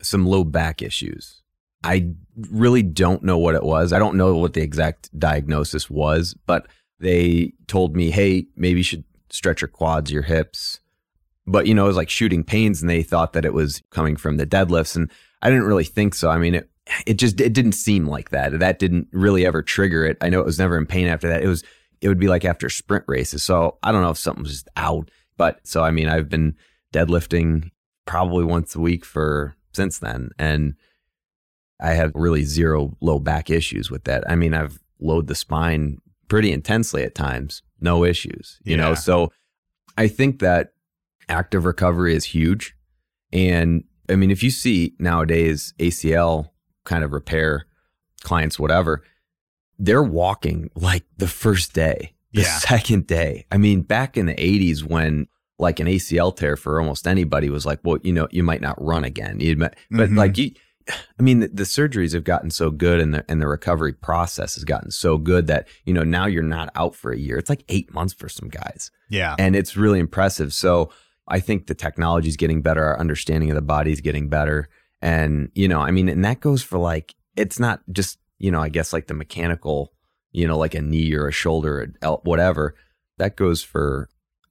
some 0.03 0.27
low 0.27 0.45
back 0.45 0.83
issues. 0.83 1.41
I 1.83 2.11
really 2.51 2.83
don't 2.83 3.23
know 3.23 3.39
what 3.39 3.55
it 3.55 3.63
was. 3.63 3.93
I 3.93 3.99
don't 3.99 4.17
know 4.17 4.37
what 4.37 4.55
the 4.55 4.63
exact 4.63 5.17
diagnosis 5.19 5.89
was, 5.89 6.35
but 6.47 6.67
they 6.99 7.53
told 7.67 7.95
me, 7.95 8.11
hey, 8.11 8.47
maybe 8.57 8.81
you 8.81 8.85
should 8.85 9.05
stretch 9.31 9.61
your 9.61 9.69
quads, 9.69 10.11
your 10.11 10.23
hips. 10.23 10.81
But, 11.47 11.67
you 11.67 11.75
know, 11.75 11.85
it 11.85 11.89
was 11.89 11.97
like 11.97 12.11
shooting 12.11 12.43
pains, 12.43 12.81
and 12.81 12.89
they 12.89 13.03
thought 13.03 13.35
that 13.35 13.45
it 13.45 13.53
was 13.53 13.83
coming 13.91 14.17
from 14.17 14.39
the 14.39 14.47
deadlifts. 14.47 14.97
And 14.97 15.11
I 15.43 15.51
didn't 15.51 15.67
really 15.67 15.85
think 15.85 16.15
so. 16.15 16.31
I 16.31 16.39
mean, 16.39 16.55
it, 16.55 16.71
it 17.07 17.15
just 17.15 17.41
it 17.41 17.53
didn't 17.53 17.73
seem 17.73 18.07
like 18.07 18.31
that. 18.31 18.59
That 18.59 18.79
didn't 18.79 19.09
really 19.13 19.47
ever 19.47 19.63
trigger 19.63 20.05
it. 20.05 20.17
I 20.21 20.29
know 20.29 20.41
it 20.41 20.47
was 20.47 20.59
never 20.59 20.77
in 20.77 20.87
pain 20.87 21.07
after 21.07 21.29
that. 21.29 21.43
It 21.43 21.49
was 21.49 21.65
it 22.01 22.09
would 22.09 22.21
be 22.21 22.29
like 22.29 22.45
after 22.45 22.69
sprint 22.69 23.05
races. 23.09 23.43
So 23.43 23.79
I 23.83 23.93
don't 23.93 24.03
know 24.03 24.11
if 24.11 24.19
something 24.19 24.43
was 24.43 24.53
just 24.53 24.69
out. 24.77 25.11
But 25.37 25.67
so 25.67 25.83
I 25.83 25.91
mean, 25.91 26.09
I've 26.09 26.29
been 26.29 26.57
deadlifting 26.93 27.71
probably 28.07 28.45
once 28.45 28.75
a 28.75 28.81
week 28.81 29.05
for 29.05 29.57
since 29.73 29.99
then, 29.99 30.31
and 30.39 30.75
I 31.81 31.93
have 31.93 32.13
really 32.15 32.45
zero 32.45 32.97
low 33.01 33.19
back 33.19 33.51
issues 33.51 33.91
with 33.91 34.05
that. 34.05 34.29
I 34.31 34.37
mean, 34.37 34.55
I've 34.55 34.79
load 35.01 35.27
the 35.27 35.35
spine 35.35 35.99
pretty 36.29 36.53
intensely 36.53 37.03
at 37.03 37.15
times, 37.15 37.63
no 37.81 38.05
issues. 38.05 38.61
You 38.65 38.77
know, 38.77 38.95
so 38.95 39.33
I 39.97 40.09
think 40.09 40.41
that 40.41 40.74
active 41.29 41.65
recovery 41.65 42.15
is 42.15 42.25
huge, 42.27 42.75
and 43.33 43.85
I 44.09 44.17
mean, 44.17 44.31
if 44.31 44.43
you 44.43 44.51
see 44.51 44.95
nowadays 44.99 45.73
ACL 45.79 46.51
kind 46.85 47.05
of 47.05 47.13
repair 47.13 47.67
clients, 48.23 48.59
whatever, 48.59 49.03
they're 49.79 50.03
walking 50.03 50.71
like 50.75 51.05
the 51.17 51.27
first 51.29 51.73
day, 51.73 52.15
the 52.33 52.43
Yeah. 52.43 52.59
second 52.59 53.07
day. 53.07 53.47
I 53.51 53.57
mean, 53.57 53.83
back 53.83 54.17
in 54.17 54.27
the 54.27 54.35
80s 54.35 54.85
when 54.85 55.27
like 55.59 55.81
an 55.81 55.87
ACL 55.87 56.33
tear 56.37 56.57
for 56.57 56.81
almost 56.81 57.07
anybody 57.07 57.49
was 57.49 57.65
like, 57.65 57.81
well, 57.85 57.99
you 58.03 58.13
know, 58.13 58.29
you 58.31 58.43
might 58.43 58.61
not 58.61 58.77
run 58.83 59.05
again. 59.05 59.41
You 59.41 59.57
but 59.57 59.77
Mhm. 59.91 60.17
like 60.17 60.37
you, 60.37 60.51
I 61.19 61.23
mean, 61.23 61.41
the, 61.41 61.49
the 61.49 61.63
surgeries 61.63 62.13
have 62.13 62.25
gotten 62.25 62.51
so 62.51 62.71
good 62.71 63.01
and 63.01 63.15
the, 63.15 63.25
and 63.31 63.41
the 63.41 63.47
recovery 63.49 63.93
process 63.95 64.57
has 64.57 64.65
gotten 64.65 64.91
so 64.91 65.17
good 65.17 65.47
that, 65.47 65.67
you 65.87 65.95
know, 65.95 66.03
now 66.03 66.27
you're 66.27 66.43
not 66.43 66.71
out 66.75 66.95
for 66.95 67.11
a 67.13 67.19
year. 67.19 67.39
It's 67.39 67.49
like 67.49 67.65
eight 67.71 67.95
months 67.95 68.13
for 68.13 68.29
some 68.29 68.49
guys 68.51 68.91
Yeah. 69.09 69.35
and 69.39 69.57
it's 69.57 69.77
really 69.79 69.99
impressive. 70.01 70.53
So 70.53 70.91
I 71.29 71.41
think 71.41 71.67
the 71.67 71.75
technology 71.75 72.29
is 72.29 72.37
getting 72.37 72.63
better, 72.63 72.85
our 72.85 72.99
understanding 73.01 73.51
of 73.51 73.55
the 73.55 73.63
body 73.63 73.93
is 73.93 74.01
getting 74.01 74.29
better, 74.29 74.69
and 75.01 75.51
you 75.55 75.69
know, 75.69 75.81
I 75.81 75.91
mean, 75.91 76.09
and 76.09 76.25
that 76.25 76.41
goes 76.41 76.63
for 76.63 76.79
like 76.79 77.15
it's 77.37 77.59
not 77.59 77.81
just 77.93 78.19
you 78.39 78.51
know, 78.51 78.61
I 78.61 78.69
guess 78.69 78.93
like 78.93 79.07
the 79.07 79.15
mechanical, 79.15 79.93
you 80.33 80.47
know, 80.47 80.59
like 80.59 80.75
a 80.75 80.83
knee 80.83 81.15
or 81.15 81.29
a 81.29 81.33
shoulder, 81.33 81.93
or 82.03 82.21
whatever. 82.25 82.75
That 83.19 83.37
goes 83.37 83.63
for 83.63 84.09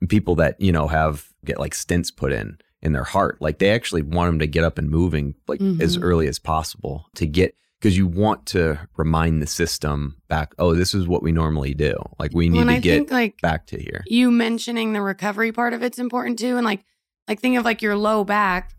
people 0.10 0.36
that 0.36 0.60
you 0.60 0.72
know 0.72 0.88
have 0.88 1.30
get 1.46 1.60
like 1.60 1.74
stents 1.74 2.16
put 2.16 2.32
in 2.32 2.58
in 2.82 2.94
their 2.94 3.04
heart. 3.04 3.38
Like 3.42 3.60
they 3.60 3.70
actually 3.72 4.02
want 4.02 4.30
them 4.30 4.40
to 4.40 4.48
get 4.48 4.64
up 4.64 4.78
and 4.78 4.90
moving 4.90 5.36
like 5.48 5.62
as 5.80 5.98
Mhm. 5.98 6.04
early 6.04 6.28
as 6.28 6.40
possible 6.40 7.06
to 7.16 7.26
get 7.26 7.56
because 7.84 7.98
you 7.98 8.08
want 8.08 8.46
to 8.46 8.80
remind 8.96 9.42
the 9.42 9.46
system 9.48 10.16
back. 10.30 10.54
Oh, 10.58 10.74
this 10.74 10.94
is 10.94 11.06
what 11.06 11.22
we 11.22 11.34
normally 11.34 11.74
do. 11.74 11.96
Like 12.18 12.32
we 12.34 12.48
need 12.48 12.60
When 12.60 12.68
to 12.68 12.74
I 12.76 12.80
get 12.80 12.96
think 12.96 13.12
like 13.12 13.42
back 13.42 13.68
to 13.68 13.78
here. 13.78 14.06
you 14.08 14.32
mentioning 14.32 14.94
the 14.94 15.02
recovery 15.02 15.52
part 15.52 15.74
of 15.74 15.84
it's 15.84 16.00
important 16.00 16.40
too. 16.40 16.56
And 16.56 16.66
like, 16.66 16.86
like 17.28 17.42
think 17.42 17.58
of 17.58 17.66
like 17.66 17.82
your 17.82 17.98
low 17.98 18.24
back. 18.24 18.74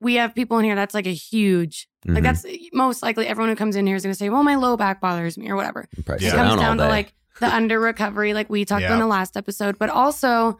We 0.00 0.16
have 0.16 0.34
people 0.34 0.58
in 0.58 0.66
here 0.66 0.74
that's 0.74 0.92
like 0.94 1.06
a 1.06 1.14
huge, 1.14 1.88
like 2.06 2.18
Mhm. 2.18 2.22
that's 2.22 2.44
most 2.74 3.02
likely 3.02 3.26
everyone 3.26 3.48
who 3.48 3.56
comes 3.56 3.74
in 3.76 3.86
here 3.86 3.96
is 3.96 4.02
going 4.02 4.12
to 4.12 4.18
say, 4.18 4.28
well, 4.28 4.42
my 4.44 4.56
low 4.56 4.76
back 4.76 5.00
bothers 5.00 5.38
me 5.38 5.48
or 5.48 5.56
whatever. 5.56 5.88
Yeah. 5.96 6.02
It 6.02 6.06
comes 6.20 6.32
down 6.32 6.58
down 6.58 6.76
to 6.78 6.88
like 6.88 7.14
the 7.40 7.52
under 7.54 7.80
recovery, 7.80 8.34
like 8.34 8.50
we 8.50 8.64
talked 8.66 8.82
Yeah. 8.82 8.88
about 8.88 8.94
in 8.96 9.00
the 9.00 9.06
last 9.06 9.36
episode, 9.36 9.78
but 9.78 9.88
also 9.88 10.58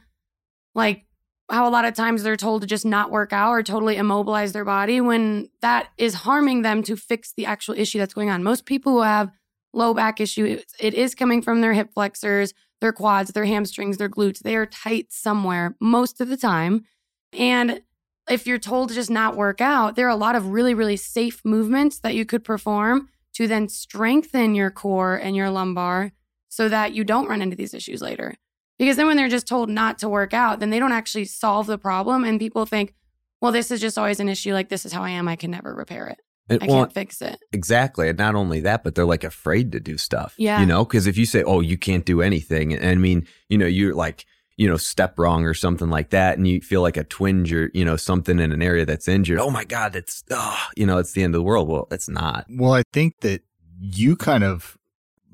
like 0.74 1.04
how 1.50 1.68
a 1.68 1.70
lot 1.70 1.84
of 1.84 1.94
times 1.94 2.22
they're 2.22 2.36
told 2.36 2.62
to 2.62 2.66
just 2.66 2.84
not 2.84 3.10
work 3.10 3.32
out 3.32 3.50
or 3.50 3.62
totally 3.62 3.96
immobilize 3.96 4.52
their 4.52 4.64
body 4.64 5.00
when 5.00 5.48
that 5.60 5.88
is 5.96 6.14
harming 6.14 6.62
them 6.62 6.82
to 6.82 6.96
fix 6.96 7.32
the 7.36 7.46
actual 7.46 7.74
issue 7.74 7.98
that's 7.98 8.14
going 8.14 8.30
on. 8.30 8.42
Most 8.42 8.66
people 8.66 8.92
who 8.92 9.02
have 9.02 9.30
low 9.72 9.94
back 9.94 10.20
issue, 10.20 10.44
it- 10.44 10.72
it 10.80 10.94
is 10.94 11.14
coming 11.14 11.42
from 11.42 11.60
their 11.60 11.72
hip 11.72 11.92
flexors, 11.92 12.52
their 12.80 12.92
quads, 12.92 13.30
their 13.30 13.44
hamstrings, 13.44 13.96
their 13.96 14.08
glutes. 14.08 14.40
They 14.40 14.56
are 14.56 14.66
tight 14.66 15.12
somewhere 15.12 15.76
most 15.80 16.20
of 16.20 16.28
the 16.28 16.36
time. 16.36 16.84
And 17.32 17.82
if 18.28 18.46
you're 18.46 18.58
told 18.58 18.88
to 18.88 18.94
just 18.94 19.10
not 19.10 19.36
work 19.36 19.60
out, 19.60 19.94
there 19.94 20.06
are 20.06 20.10
a 20.10 20.16
lot 20.16 20.34
of 20.34 20.48
really, 20.48 20.74
really 20.74 20.96
safe 20.96 21.40
movements 21.44 21.98
that 22.00 22.14
you 22.14 22.24
could 22.24 22.42
perform 22.44 23.08
to 23.34 23.46
then 23.46 23.68
strengthen 23.68 24.54
your 24.54 24.70
core 24.70 25.14
and 25.14 25.36
your 25.36 25.50
lumbar 25.50 26.12
so 26.48 26.68
that 26.68 26.92
you 26.94 27.04
don't 27.04 27.28
run 27.28 27.42
into 27.42 27.56
these 27.56 27.74
issues 27.74 28.00
later. 28.00 28.34
Because 28.78 28.96
then 28.96 29.06
when 29.06 29.16
they're 29.16 29.28
just 29.28 29.48
told 29.48 29.70
not 29.70 29.98
to 29.98 30.08
work 30.08 30.34
out, 30.34 30.60
then 30.60 30.70
they 30.70 30.78
don't 30.78 30.92
actually 30.92 31.24
solve 31.24 31.66
the 31.66 31.78
problem. 31.78 32.24
And 32.24 32.38
people 32.38 32.66
think, 32.66 32.94
well, 33.40 33.52
this 33.52 33.70
is 33.70 33.80
just 33.80 33.98
always 33.98 34.20
an 34.20 34.28
issue. 34.28 34.52
Like, 34.52 34.68
this 34.68 34.84
is 34.84 34.92
how 34.92 35.02
I 35.02 35.10
am. 35.10 35.28
I 35.28 35.36
can 35.36 35.50
never 35.50 35.74
repair 35.74 36.06
it. 36.08 36.18
And- 36.48 36.62
I 36.62 36.66
well, 36.66 36.78
can't 36.78 36.92
fix 36.92 37.20
it. 37.22 37.38
exactly. 37.52 38.08
And 38.08 38.18
not 38.18 38.34
only 38.34 38.60
that, 38.60 38.84
but 38.84 38.94
they're 38.94 39.04
like 39.04 39.24
afraid 39.24 39.72
to 39.72 39.80
do 39.80 39.98
stuff. 39.98 40.34
Yeah. 40.38 40.60
You 40.60 40.66
know, 40.66 40.84
because 40.84 41.06
if 41.06 41.18
you 41.18 41.26
say, 41.26 41.42
oh, 41.42 41.60
you 41.60 41.76
can't 41.76 42.04
do 42.04 42.22
anything, 42.22 42.72
and 42.72 42.84
I 42.84 42.94
mean, 42.94 43.26
you 43.48 43.58
know, 43.58 43.66
you're 43.66 43.94
like, 43.94 44.24
you 44.56 44.68
know, 44.68 44.76
step 44.76 45.18
wrong 45.18 45.44
or 45.44 45.54
something 45.54 45.90
like 45.90 46.10
that, 46.10 46.38
and 46.38 46.46
you 46.46 46.60
feel 46.60 46.82
like 46.82 46.96
a 46.96 47.04
twinge 47.04 47.52
or, 47.52 47.70
you 47.74 47.84
know, 47.84 47.96
something 47.96 48.38
in 48.38 48.52
an 48.52 48.62
area 48.62 48.86
that's 48.86 49.08
injured. 49.08 49.38
Oh 49.38 49.50
my 49.50 49.64
God, 49.64 49.96
it's, 49.96 50.22
oh, 50.30 50.58
you 50.76 50.86
know, 50.86 50.98
it's 50.98 51.12
the 51.12 51.22
end 51.22 51.34
of 51.34 51.40
the 51.40 51.44
world. 51.44 51.68
Well, 51.68 51.88
it's 51.90 52.08
not. 52.08 52.46
Well, 52.48 52.72
I 52.72 52.82
think 52.92 53.20
that 53.20 53.42
you 53.78 54.16
kind 54.16 54.44
of 54.44 54.78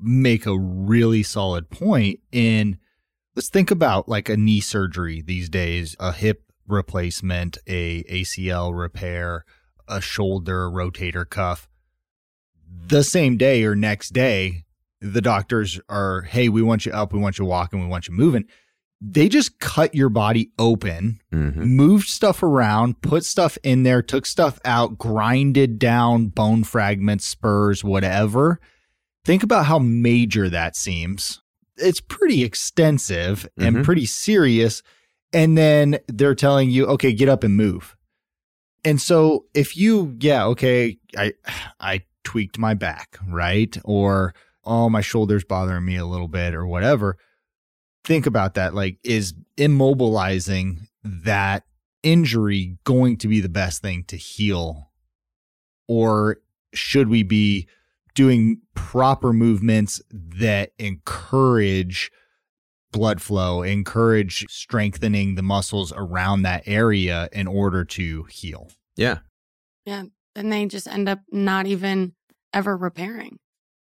make 0.01 0.45
a 0.45 0.57
really 0.57 1.23
solid 1.23 1.69
point 1.69 2.19
in 2.31 2.77
let's 3.35 3.49
think 3.49 3.71
about 3.71 4.07
like 4.07 4.29
a 4.29 4.37
knee 4.37 4.61
surgery 4.61 5.21
these 5.21 5.49
days, 5.49 5.95
a 5.99 6.11
hip 6.11 6.43
replacement, 6.67 7.57
a 7.67 8.03
ACL 8.03 8.77
repair, 8.77 9.45
a 9.87 9.99
shoulder 10.01 10.69
rotator 10.69 11.29
cuff. 11.29 11.67
The 12.87 13.03
same 13.03 13.37
day 13.37 13.63
or 13.63 13.75
next 13.75 14.09
day, 14.11 14.65
the 15.01 15.21
doctors 15.21 15.79
are, 15.89 16.21
hey, 16.21 16.49
we 16.49 16.61
want 16.61 16.85
you 16.85 16.91
up, 16.91 17.13
we 17.13 17.19
want 17.19 17.37
you 17.37 17.45
walking, 17.45 17.81
we 17.81 17.87
want 17.87 18.07
you 18.07 18.13
moving. 18.13 18.45
They 19.01 19.27
just 19.27 19.59
cut 19.59 19.93
your 19.93 20.07
body 20.07 20.51
open, 20.57 21.19
Mhm. 21.33 21.57
moved 21.57 22.07
stuff 22.07 22.41
around, 22.41 23.01
put 23.01 23.25
stuff 23.25 23.57
in 23.61 23.83
there, 23.83 24.01
took 24.01 24.25
stuff 24.25 24.59
out, 24.63 24.97
grinded 24.97 25.77
down 25.77 26.27
bone 26.27 26.63
fragments, 26.63 27.25
spurs, 27.25 27.83
whatever. 27.83 28.61
Think 29.25 29.43
about 29.43 29.65
how 29.65 29.77
major 29.79 30.49
that 30.49 30.77
seems. 30.77 31.41
It's 31.77 31.99
pretty 32.01 32.43
extensive 32.43 33.47
and 33.57 33.77
Mhm. 33.77 33.83
pretty 33.83 34.05
serious. 34.05 34.83
And 35.31 35.57
then 35.57 35.97
they're 36.07 36.35
telling 36.35 36.69
you, 36.69 36.85
okay, 36.87 37.11
get 37.13 37.27
up 37.29 37.43
and 37.43 37.55
move. 37.55 37.95
And 38.85 39.01
so 39.01 39.45
if 39.53 39.75
you, 39.77 40.15
yeah, 40.19 40.45
okay, 40.47 40.97
I 41.17 41.33
I 41.79 42.01
tweaked 42.23 42.57
my 42.57 42.73
back, 42.73 43.17
right? 43.27 43.75
Or 43.83 44.33
oh, 44.65 44.89
my 44.89 45.01
shoulder's 45.01 45.43
bothering 45.43 45.83
me 45.85 45.97
a 45.97 46.05
little 46.05 46.27
bit 46.29 46.53
or 46.53 46.65
whatever. 46.65 47.17
Think 48.05 48.25
about 48.25 48.53
that. 48.53 48.73
Like, 48.73 48.97
is 49.03 49.33
immobilizing 49.57 50.87
that 51.03 51.63
injury 52.01 52.77
going 52.85 53.17
to 53.17 53.27
be 53.27 53.39
the 53.41 53.49
best 53.49 53.81
thing 53.81 54.03
to 54.05 54.15
heal? 54.17 54.91
Or 55.87 56.37
should 56.73 57.09
we 57.09 57.23
be 57.23 57.67
doing 58.15 58.61
proper 58.75 59.33
movements 59.33 60.01
that 60.11 60.71
encourage 60.77 62.11
blood 62.91 63.21
flow, 63.21 63.63
encourage 63.63 64.45
strengthening 64.49 65.35
the 65.35 65.41
muscles 65.41 65.91
around 65.95 66.43
that 66.43 66.63
area 66.65 67.27
in 67.31 67.47
order 67.47 67.83
to 67.83 68.23
heal? 68.25 68.69
Yeah. 68.95 69.19
Yeah. 69.85 70.03
And 70.35 70.51
they 70.51 70.65
just 70.65 70.87
end 70.87 71.09
up 71.09 71.19
not 71.31 71.65
even 71.65 72.13
ever 72.53 72.77
repairing. 72.77 73.39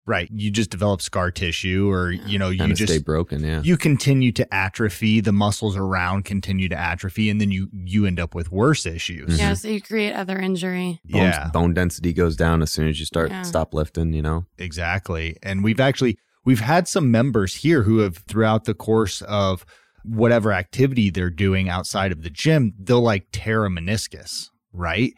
Right. 0.07 0.29
You 0.33 0.53
just 0.53 0.71
develop 0.71 1.03
scar 1.03 1.33
tissue 1.33 1.91
or, 1.91 2.13
you 2.13 2.39
know, 2.39 2.49
you 2.51 2.67
just 2.75 2.93
stay 2.93 3.03
broken. 3.03 3.43
Yeah. 3.43 3.61
you 3.63 3.77
continue 3.77 4.31
to 4.33 4.55
atrophy, 4.55 5.21
the 5.21 5.33
muscles 5.33 5.77
around 5.77 6.25
continue 6.25 6.69
to 6.69 6.79
atrophy, 6.79 7.29
and 7.29 7.41
then 7.41 7.51
you 7.51 7.69
you 7.73 8.07
end 8.07 8.21
up 8.21 8.35
with 8.35 8.53
worse 8.53 8.87
issues. 8.87 9.35
Mhm. 9.35 9.39
Yeah, 9.39 9.55
so 9.55 9.69
you 9.69 9.81
create 9.81 10.13
other 10.13 10.39
injury. 10.39 11.01
Bone, 11.05 11.23
Yeah, 11.23 11.51
bone 11.53 11.75
density 11.75 12.13
goes 12.13 12.37
down 12.37 12.63
as 12.63 12.71
soon 12.71 12.87
as 12.87 13.01
you 13.01 13.07
start 13.07 13.31
Yeah. 13.31 13.43
stop 13.43 13.75
lifting. 13.75 14.13
You 14.13 14.23
know. 14.23 14.47
exactly. 14.59 15.37
And 15.43 15.65
we've 15.65 15.81
actually 15.81 16.19
we've 16.45 16.61
had 16.61 16.87
some 16.87 17.11
members 17.11 17.57
here 17.57 17.83
who 17.83 17.99
have 17.99 18.19
throughout 18.19 18.65
the 18.65 18.75
course 18.75 19.23
of 19.23 19.67
whatever 20.05 20.53
activity 20.53 21.11
they're 21.11 21.31
doing 21.31 21.69
outside 21.69 22.13
of 22.13 22.23
the 22.23 22.31
gym, 22.31 22.73
they'll 22.79 23.01
like 23.03 23.27
tear 23.33 23.65
a 23.65 23.69
meniscus, 23.69 24.51
right? 24.73 25.13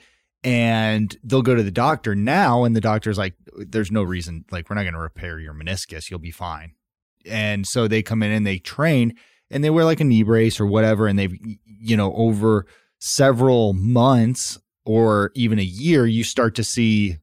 And 0.44 1.16
they'll 1.24 1.42
go 1.42 1.57
to 1.57 1.62
the 1.62 1.70
doctor 1.70 2.14
now, 2.14 2.64
and 2.64 2.77
the 2.77 2.81
doctor's 2.81 3.18
like, 3.18 3.35
there's 3.57 3.90
no 3.90 4.05
reason, 4.05 4.44
like, 4.53 4.70
we're 4.70 4.77
not 4.77 4.85
going 4.85 4.94
to 4.94 5.01
repair 5.01 5.40
your 5.40 5.53
meniscus. 5.53 6.11
You'll 6.11 6.20
be 6.20 6.31
fine. 6.31 6.74
And 7.27 7.66
so 7.66 7.88
they 7.88 8.03
come 8.03 8.22
in 8.22 8.31
and 8.31 8.46
they 8.46 8.59
train 8.59 9.14
and 9.51 9.64
they 9.64 9.70
wear 9.70 9.85
like 9.85 10.01
a 10.01 10.05
knee 10.05 10.22
brace 10.22 10.61
or 10.61 10.66
whatever. 10.66 11.07
And 11.07 11.18
they've, 11.18 11.37
you 11.66 11.96
know, 11.96 12.14
over 12.14 12.66
several 13.01 13.72
months 13.72 14.59
or 14.85 15.33
even 15.35 15.59
a 15.59 15.62
year, 15.62 16.07
you 16.07 16.24
start 16.24 16.55
to 16.55 16.64
see 16.64 17.18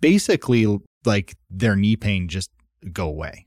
basically 0.00 0.80
like 1.04 1.36
their 1.48 1.76
knee 1.76 1.96
pain 1.96 2.28
just 2.28 2.50
go 2.92 3.06
away. 3.06 3.46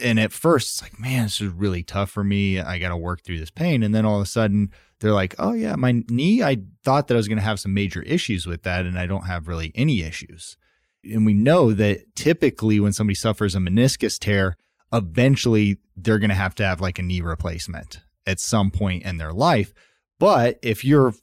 And 0.00 0.20
at 0.20 0.32
first, 0.32 0.68
it's 0.68 0.82
like, 0.82 1.00
man, 1.00 1.24
this 1.24 1.40
is 1.40 1.50
really 1.50 1.82
tough 1.82 2.10
for 2.10 2.22
me. 2.22 2.60
I 2.60 2.78
got 2.78 2.90
to 2.90 2.96
work 2.96 3.22
through 3.22 3.38
this 3.38 3.50
pain. 3.50 3.82
And 3.82 3.94
then 3.94 4.04
all 4.04 4.16
of 4.16 4.22
a 4.22 4.26
sudden, 4.26 4.70
they're 5.00 5.12
like, 5.12 5.34
oh, 5.38 5.52
yeah, 5.52 5.76
my 5.76 6.02
knee, 6.08 6.42
I 6.42 6.58
thought 6.84 7.08
that 7.08 7.14
I 7.14 7.16
was 7.18 7.28
going 7.28 7.38
to 7.38 7.44
have 7.44 7.60
some 7.60 7.74
major 7.74 8.02
issues 8.02 8.46
with 8.46 8.62
that. 8.62 8.86
And 8.86 8.98
I 8.98 9.06
don't 9.06 9.26
have 9.26 9.48
really 9.48 9.72
any 9.74 10.02
issues. 10.02 10.56
And 11.04 11.26
we 11.26 11.34
know 11.34 11.72
that 11.72 12.14
typically 12.14 12.80
when 12.80 12.92
somebody 12.92 13.14
suffers 13.14 13.54
a 13.54 13.58
meniscus 13.58 14.18
tear, 14.18 14.56
eventually 14.92 15.78
they're 15.96 16.18
going 16.18 16.30
to 16.30 16.36
have 16.36 16.54
to 16.56 16.64
have 16.64 16.80
like 16.80 16.98
a 16.98 17.02
knee 17.02 17.20
replacement 17.20 18.00
at 18.26 18.40
some 18.40 18.70
point 18.70 19.04
in 19.04 19.18
their 19.18 19.32
life. 19.32 19.72
But 20.18 20.58
if 20.62 20.84
you're 20.84 21.14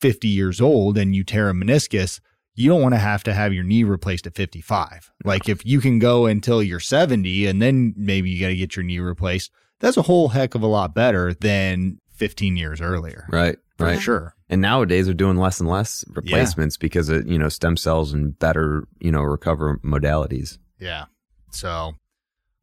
50 0.00 0.28
years 0.28 0.60
old 0.60 0.96
and 0.96 1.14
you 1.14 1.24
tear 1.24 1.50
a 1.50 1.52
meniscus, 1.52 2.20
you 2.54 2.70
don't 2.70 2.82
want 2.82 2.94
to 2.94 2.98
have 2.98 3.22
to 3.24 3.34
have 3.34 3.52
your 3.52 3.64
knee 3.64 3.84
replaced 3.84 4.26
at 4.26 4.34
55. 4.34 5.10
Like 5.24 5.48
if 5.48 5.64
you 5.66 5.80
can 5.80 5.98
go 5.98 6.26
until 6.26 6.62
you're 6.62 6.80
70 6.80 7.46
and 7.46 7.60
then 7.60 7.92
maybe 7.96 8.30
you 8.30 8.40
got 8.40 8.48
to 8.48 8.56
get 8.56 8.76
your 8.76 8.84
knee 8.84 8.98
replaced, 8.98 9.50
that's 9.80 9.98
a 9.98 10.02
whole 10.02 10.28
heck 10.28 10.54
of 10.54 10.62
a 10.62 10.66
lot 10.66 10.94
better 10.94 11.34
than 11.34 11.98
15 12.16 12.56
years 12.56 12.80
earlier. 12.80 13.26
Right. 13.30 13.56
For 13.78 13.84
Right. 13.86 14.00
sure. 14.00 14.34
And 14.48 14.60
nowadays 14.62 15.06
they're 15.06 15.14
doing 15.14 15.36
less 15.36 15.60
and 15.60 15.68
less 15.68 16.04
replacements 16.08 16.76
because 16.76 17.08
of 17.08 17.26
you 17.26 17.38
know 17.38 17.48
stem 17.48 17.76
cells 17.76 18.12
and 18.12 18.38
better 18.38 18.86
you 19.00 19.10
know 19.12 19.22
recover 19.22 19.78
modalities. 19.84 20.58
Yeah. 20.78 21.06
So, 21.50 21.94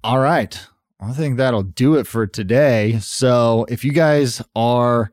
all 0.04 0.20
right. 0.20 0.60
I 1.00 1.12
think 1.14 1.38
that'll 1.38 1.64
do 1.64 1.96
it 1.96 2.08
for 2.08 2.26
today. 2.26 3.00
So, 3.02 3.66
if 3.70 3.84
you 3.84 3.92
guys 3.92 4.42
are 4.56 5.12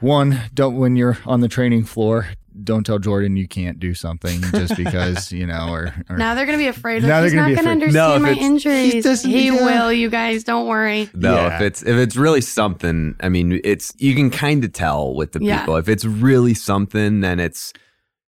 one, 0.00 0.38
don't 0.52 0.76
when 0.76 0.94
you're 0.96 1.18
on 1.24 1.40
the 1.40 1.48
training 1.48 1.84
floor, 1.84 2.28
don't 2.64 2.84
tell 2.84 2.98
Jordan 2.98 3.36
you 3.36 3.46
can't 3.48 3.78
do 3.78 3.94
something 3.94 4.40
just 4.52 4.76
because, 4.76 5.30
you 5.32 5.46
know, 5.46 5.68
or, 5.70 5.94
or 6.08 6.16
Now 6.16 6.34
they're 6.34 6.46
gonna 6.46 6.58
be 6.58 6.66
afraid. 6.68 7.02
Now 7.02 7.16
Like, 7.16 7.24
he's 7.24 7.32
they're 7.32 7.40
not 7.42 7.54
gonna 7.54 7.62
gonna 7.62 7.76
be 7.80 7.84
afraid. 7.86 7.94
No, 7.94 8.14
understand 8.14 8.36
if 8.36 8.64
my 8.64 8.98
it's- 9.10 9.22
he 9.22 9.42
He 9.42 9.50
will. 9.50 9.92
You 9.92 10.08
guys, 10.10 10.44
don't 10.44 10.66
worry. 10.66 11.08
No, 11.14 11.34
Yeah. 11.34 11.56
if 11.56 11.60
it's 11.62 11.82
if 11.82 11.96
it's 11.96 12.16
really 12.16 12.40
something, 12.40 13.14
I 13.20 13.28
mean, 13.28 13.60
it's 13.64 13.92
you 13.98 14.14
can 14.14 14.30
kind 14.30 14.64
of 14.64 14.72
tell 14.72 15.14
with 15.14 15.32
the 15.32 15.42
Yeah. 15.42 15.60
people. 15.60 15.76
If 15.76 15.88
it's 15.88 16.04
really 16.04 16.54
something, 16.54 17.20
then 17.20 17.40
it's 17.40 17.72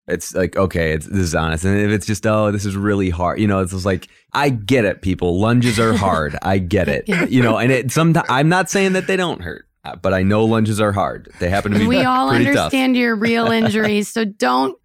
it's 0.07 0.35
like 0.35 0.57
okay, 0.57 0.93
it's 0.93 1.07
this 1.07 1.19
is 1.21 1.35
honest. 1.35 1.65
And 1.65 1.79
if 1.79 1.91
it's 1.91 2.07
just 2.07 2.27
oh, 2.27 2.51
this 2.51 2.65
is 2.65 2.77
really 2.77 3.11
hard, 3.11 3.39
you 3.41 3.47
know, 3.47 3.61
it's 3.61 3.73
just 3.73 3.85
like 3.87 4.09
I 4.33 4.49
get 4.51 4.85
it. 4.85 5.03
People 5.03 5.39
lunges 5.39 5.79
are 5.79 5.93
hard. 5.97 6.37
I 6.43 6.59
get 6.59 6.89
it. 6.89 7.05
Yeah. 7.07 7.25
You 7.27 7.43
know, 7.43 7.59
and 7.59 7.71
it 7.71 7.93
sometimes 7.93 8.27
I'm 8.31 8.49
not 8.49 8.71
saying 8.71 8.95
that 8.95 9.07
they 9.07 9.17
don't 9.17 9.43
hurt, 9.43 9.67
but 9.97 10.13
I 10.15 10.23
know 10.23 10.45
lunges 10.45 10.81
are 10.81 10.93
hard. 10.93 11.31
They 11.41 11.49
happen 11.51 11.73
to 11.73 11.79
be 11.79 11.87
We 11.87 11.99
all 12.05 12.29
pretty 12.31 12.45
tough. 12.47 12.57
understand 12.57 12.97
your 12.97 13.17
real 13.17 13.47
injuries, 13.53 14.09
so 14.09 14.25
don't 14.25 14.77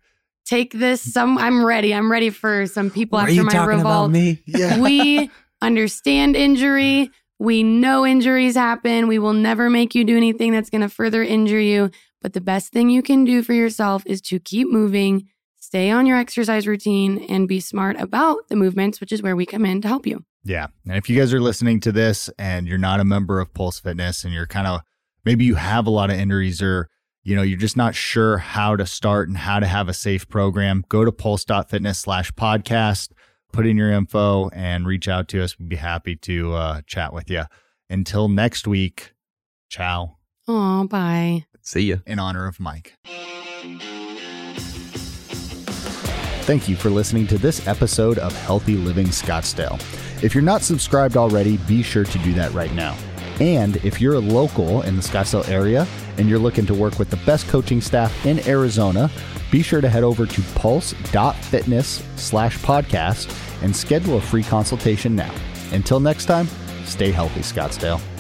take 0.45 0.73
this. 0.73 1.01
Some 1.01 1.37
I'm 1.37 1.65
ready. 1.65 1.93
I'm 1.93 2.11
ready 2.11 2.29
for 2.29 2.65
some 2.67 2.89
people 2.89 3.17
Are 3.19 3.23
after 3.23 3.33
you 3.33 3.43
my 3.43 3.51
talking 3.51 3.67
revolt. 3.77 3.85
about 3.85 4.11
me? 4.11 4.41
yeah. 4.45 4.79
we 4.79 5.29
understand 5.61 6.35
injury. 6.35 7.09
We 7.39 7.63
know 7.63 8.05
injuries 8.05 8.55
happen. 8.55 9.07
We 9.07 9.19
will 9.19 9.33
never 9.33 9.69
make 9.69 9.95
you 9.95 10.03
do 10.03 10.15
anything 10.17 10.51
that's 10.51 10.69
going 10.69 10.81
to 10.81 10.89
further 10.89 11.23
injure 11.23 11.59
you. 11.59 11.89
But 12.21 12.33
the 12.33 12.41
best 12.41 12.71
thing 12.71 12.89
you 12.89 13.01
can 13.01 13.25
do 13.25 13.43
for 13.43 13.53
yourself 13.53 14.03
is 14.05 14.21
to 14.23 14.39
keep 14.39 14.69
moving, 14.71 15.27
stay 15.59 15.89
on 15.89 16.05
your 16.05 16.17
exercise 16.17 16.67
routine, 16.67 17.25
and 17.29 17.47
be 17.47 17.59
smart 17.59 17.99
about 17.99 18.47
the 18.49 18.55
movements, 18.55 19.01
which 19.01 19.11
is 19.11 19.21
where 19.21 19.35
we 19.35 19.45
come 19.45 19.65
in 19.65 19.81
to 19.81 19.87
help 19.89 20.05
you. 20.07 20.23
Yeah. 20.45 20.67
And 20.87 20.95
if 20.97 21.09
you 21.09 21.17
guys 21.17 21.33
are 21.33 21.41
listening 21.41 21.79
to 21.81 21.91
this 21.91 22.29
and 22.37 22.67
you're 22.67 22.77
not 22.77 22.99
a 22.99 23.05
member 23.05 23.39
of 23.39 23.53
Pulse 23.53 23.79
Fitness 23.79 24.23
and 24.23 24.33
you're 24.33 24.47
kind 24.47 24.67
of 24.67 24.81
maybe 25.25 25.45
you 25.45 25.55
have 25.55 25.87
a 25.87 25.89
lot 25.91 26.09
of 26.09 26.17
injuries 26.17 26.61
or 26.61 26.89
you 27.23 27.35
know 27.35 27.41
you're 27.41 27.57
just 27.57 27.77
not 27.77 27.95
sure 27.95 28.37
how 28.37 28.75
to 28.75 28.85
start 28.85 29.27
and 29.29 29.37
how 29.37 29.59
to 29.59 29.65
have 29.65 29.87
a 29.89 29.93
safe 29.93 30.27
program, 30.27 30.83
go 30.89 31.05
to 31.05 31.11
pulse.fitness 31.11 31.99
slash 31.99 32.31
podcast, 32.33 33.11
put 33.51 33.65
in 33.65 33.77
your 33.77 33.91
info 33.91 34.49
and 34.49 34.85
reach 34.85 35.07
out 35.07 35.27
to 35.29 35.43
us. 35.43 35.57
We'd 35.57 35.69
be 35.69 35.75
happy 35.77 36.15
to 36.17 36.53
uh, 36.53 36.81
chat 36.85 37.13
with 37.13 37.29
you. 37.29 37.43
Until 37.89 38.27
next 38.27 38.67
week, 38.67 39.13
ciao 39.69 40.17
Oh, 40.47 40.85
bye. 40.87 41.45
See 41.61 41.83
you 41.83 42.01
in 42.05 42.19
honor 42.19 42.47
of 42.47 42.59
Mike. 42.59 42.95
Thank 46.45 46.67
you 46.67 46.75
for 46.75 46.89
listening 46.89 47.27
to 47.27 47.37
this 47.37 47.65
episode 47.67 48.17
of 48.17 48.35
Healthy 48.41 48.75
Living 48.75 49.07
Scottsdale. 49.07 49.79
If 50.21 50.35
you're 50.35 50.43
not 50.43 50.61
subscribed 50.61 51.15
already, 51.15 51.55
be 51.57 51.81
sure 51.81 52.03
to 52.03 52.17
do 52.19 52.33
that 52.33 52.51
right 52.53 52.73
now. 52.73 52.97
And 53.43 53.75
if 53.83 53.99
you're 53.99 54.13
a 54.13 54.19
local 54.19 54.83
in 54.83 54.95
the 54.95 55.01
Scottsdale 55.01 55.49
area 55.49 55.85
and 56.17 56.29
you're 56.29 56.39
looking 56.39 56.65
to 56.67 56.73
work 56.73 56.97
with 56.97 57.09
the 57.09 57.17
best 57.17 57.45
coaching 57.49 57.81
staff 57.81 58.25
in 58.25 58.39
Arizona, 58.47 59.11
be 59.51 59.61
sure 59.61 59.81
to 59.81 59.89
head 59.89 60.03
over 60.03 60.25
to 60.25 60.41
pulse.fitness 60.55 62.05
slash 62.15 62.57
podcast 62.59 63.37
and 63.61 63.75
schedule 63.75 64.15
a 64.15 64.21
free 64.21 64.43
consultation 64.43 65.13
now. 65.13 65.33
Until 65.73 65.99
next 65.99 66.25
time, 66.25 66.47
stay 66.85 67.11
healthy, 67.11 67.41
Scottsdale. 67.41 68.12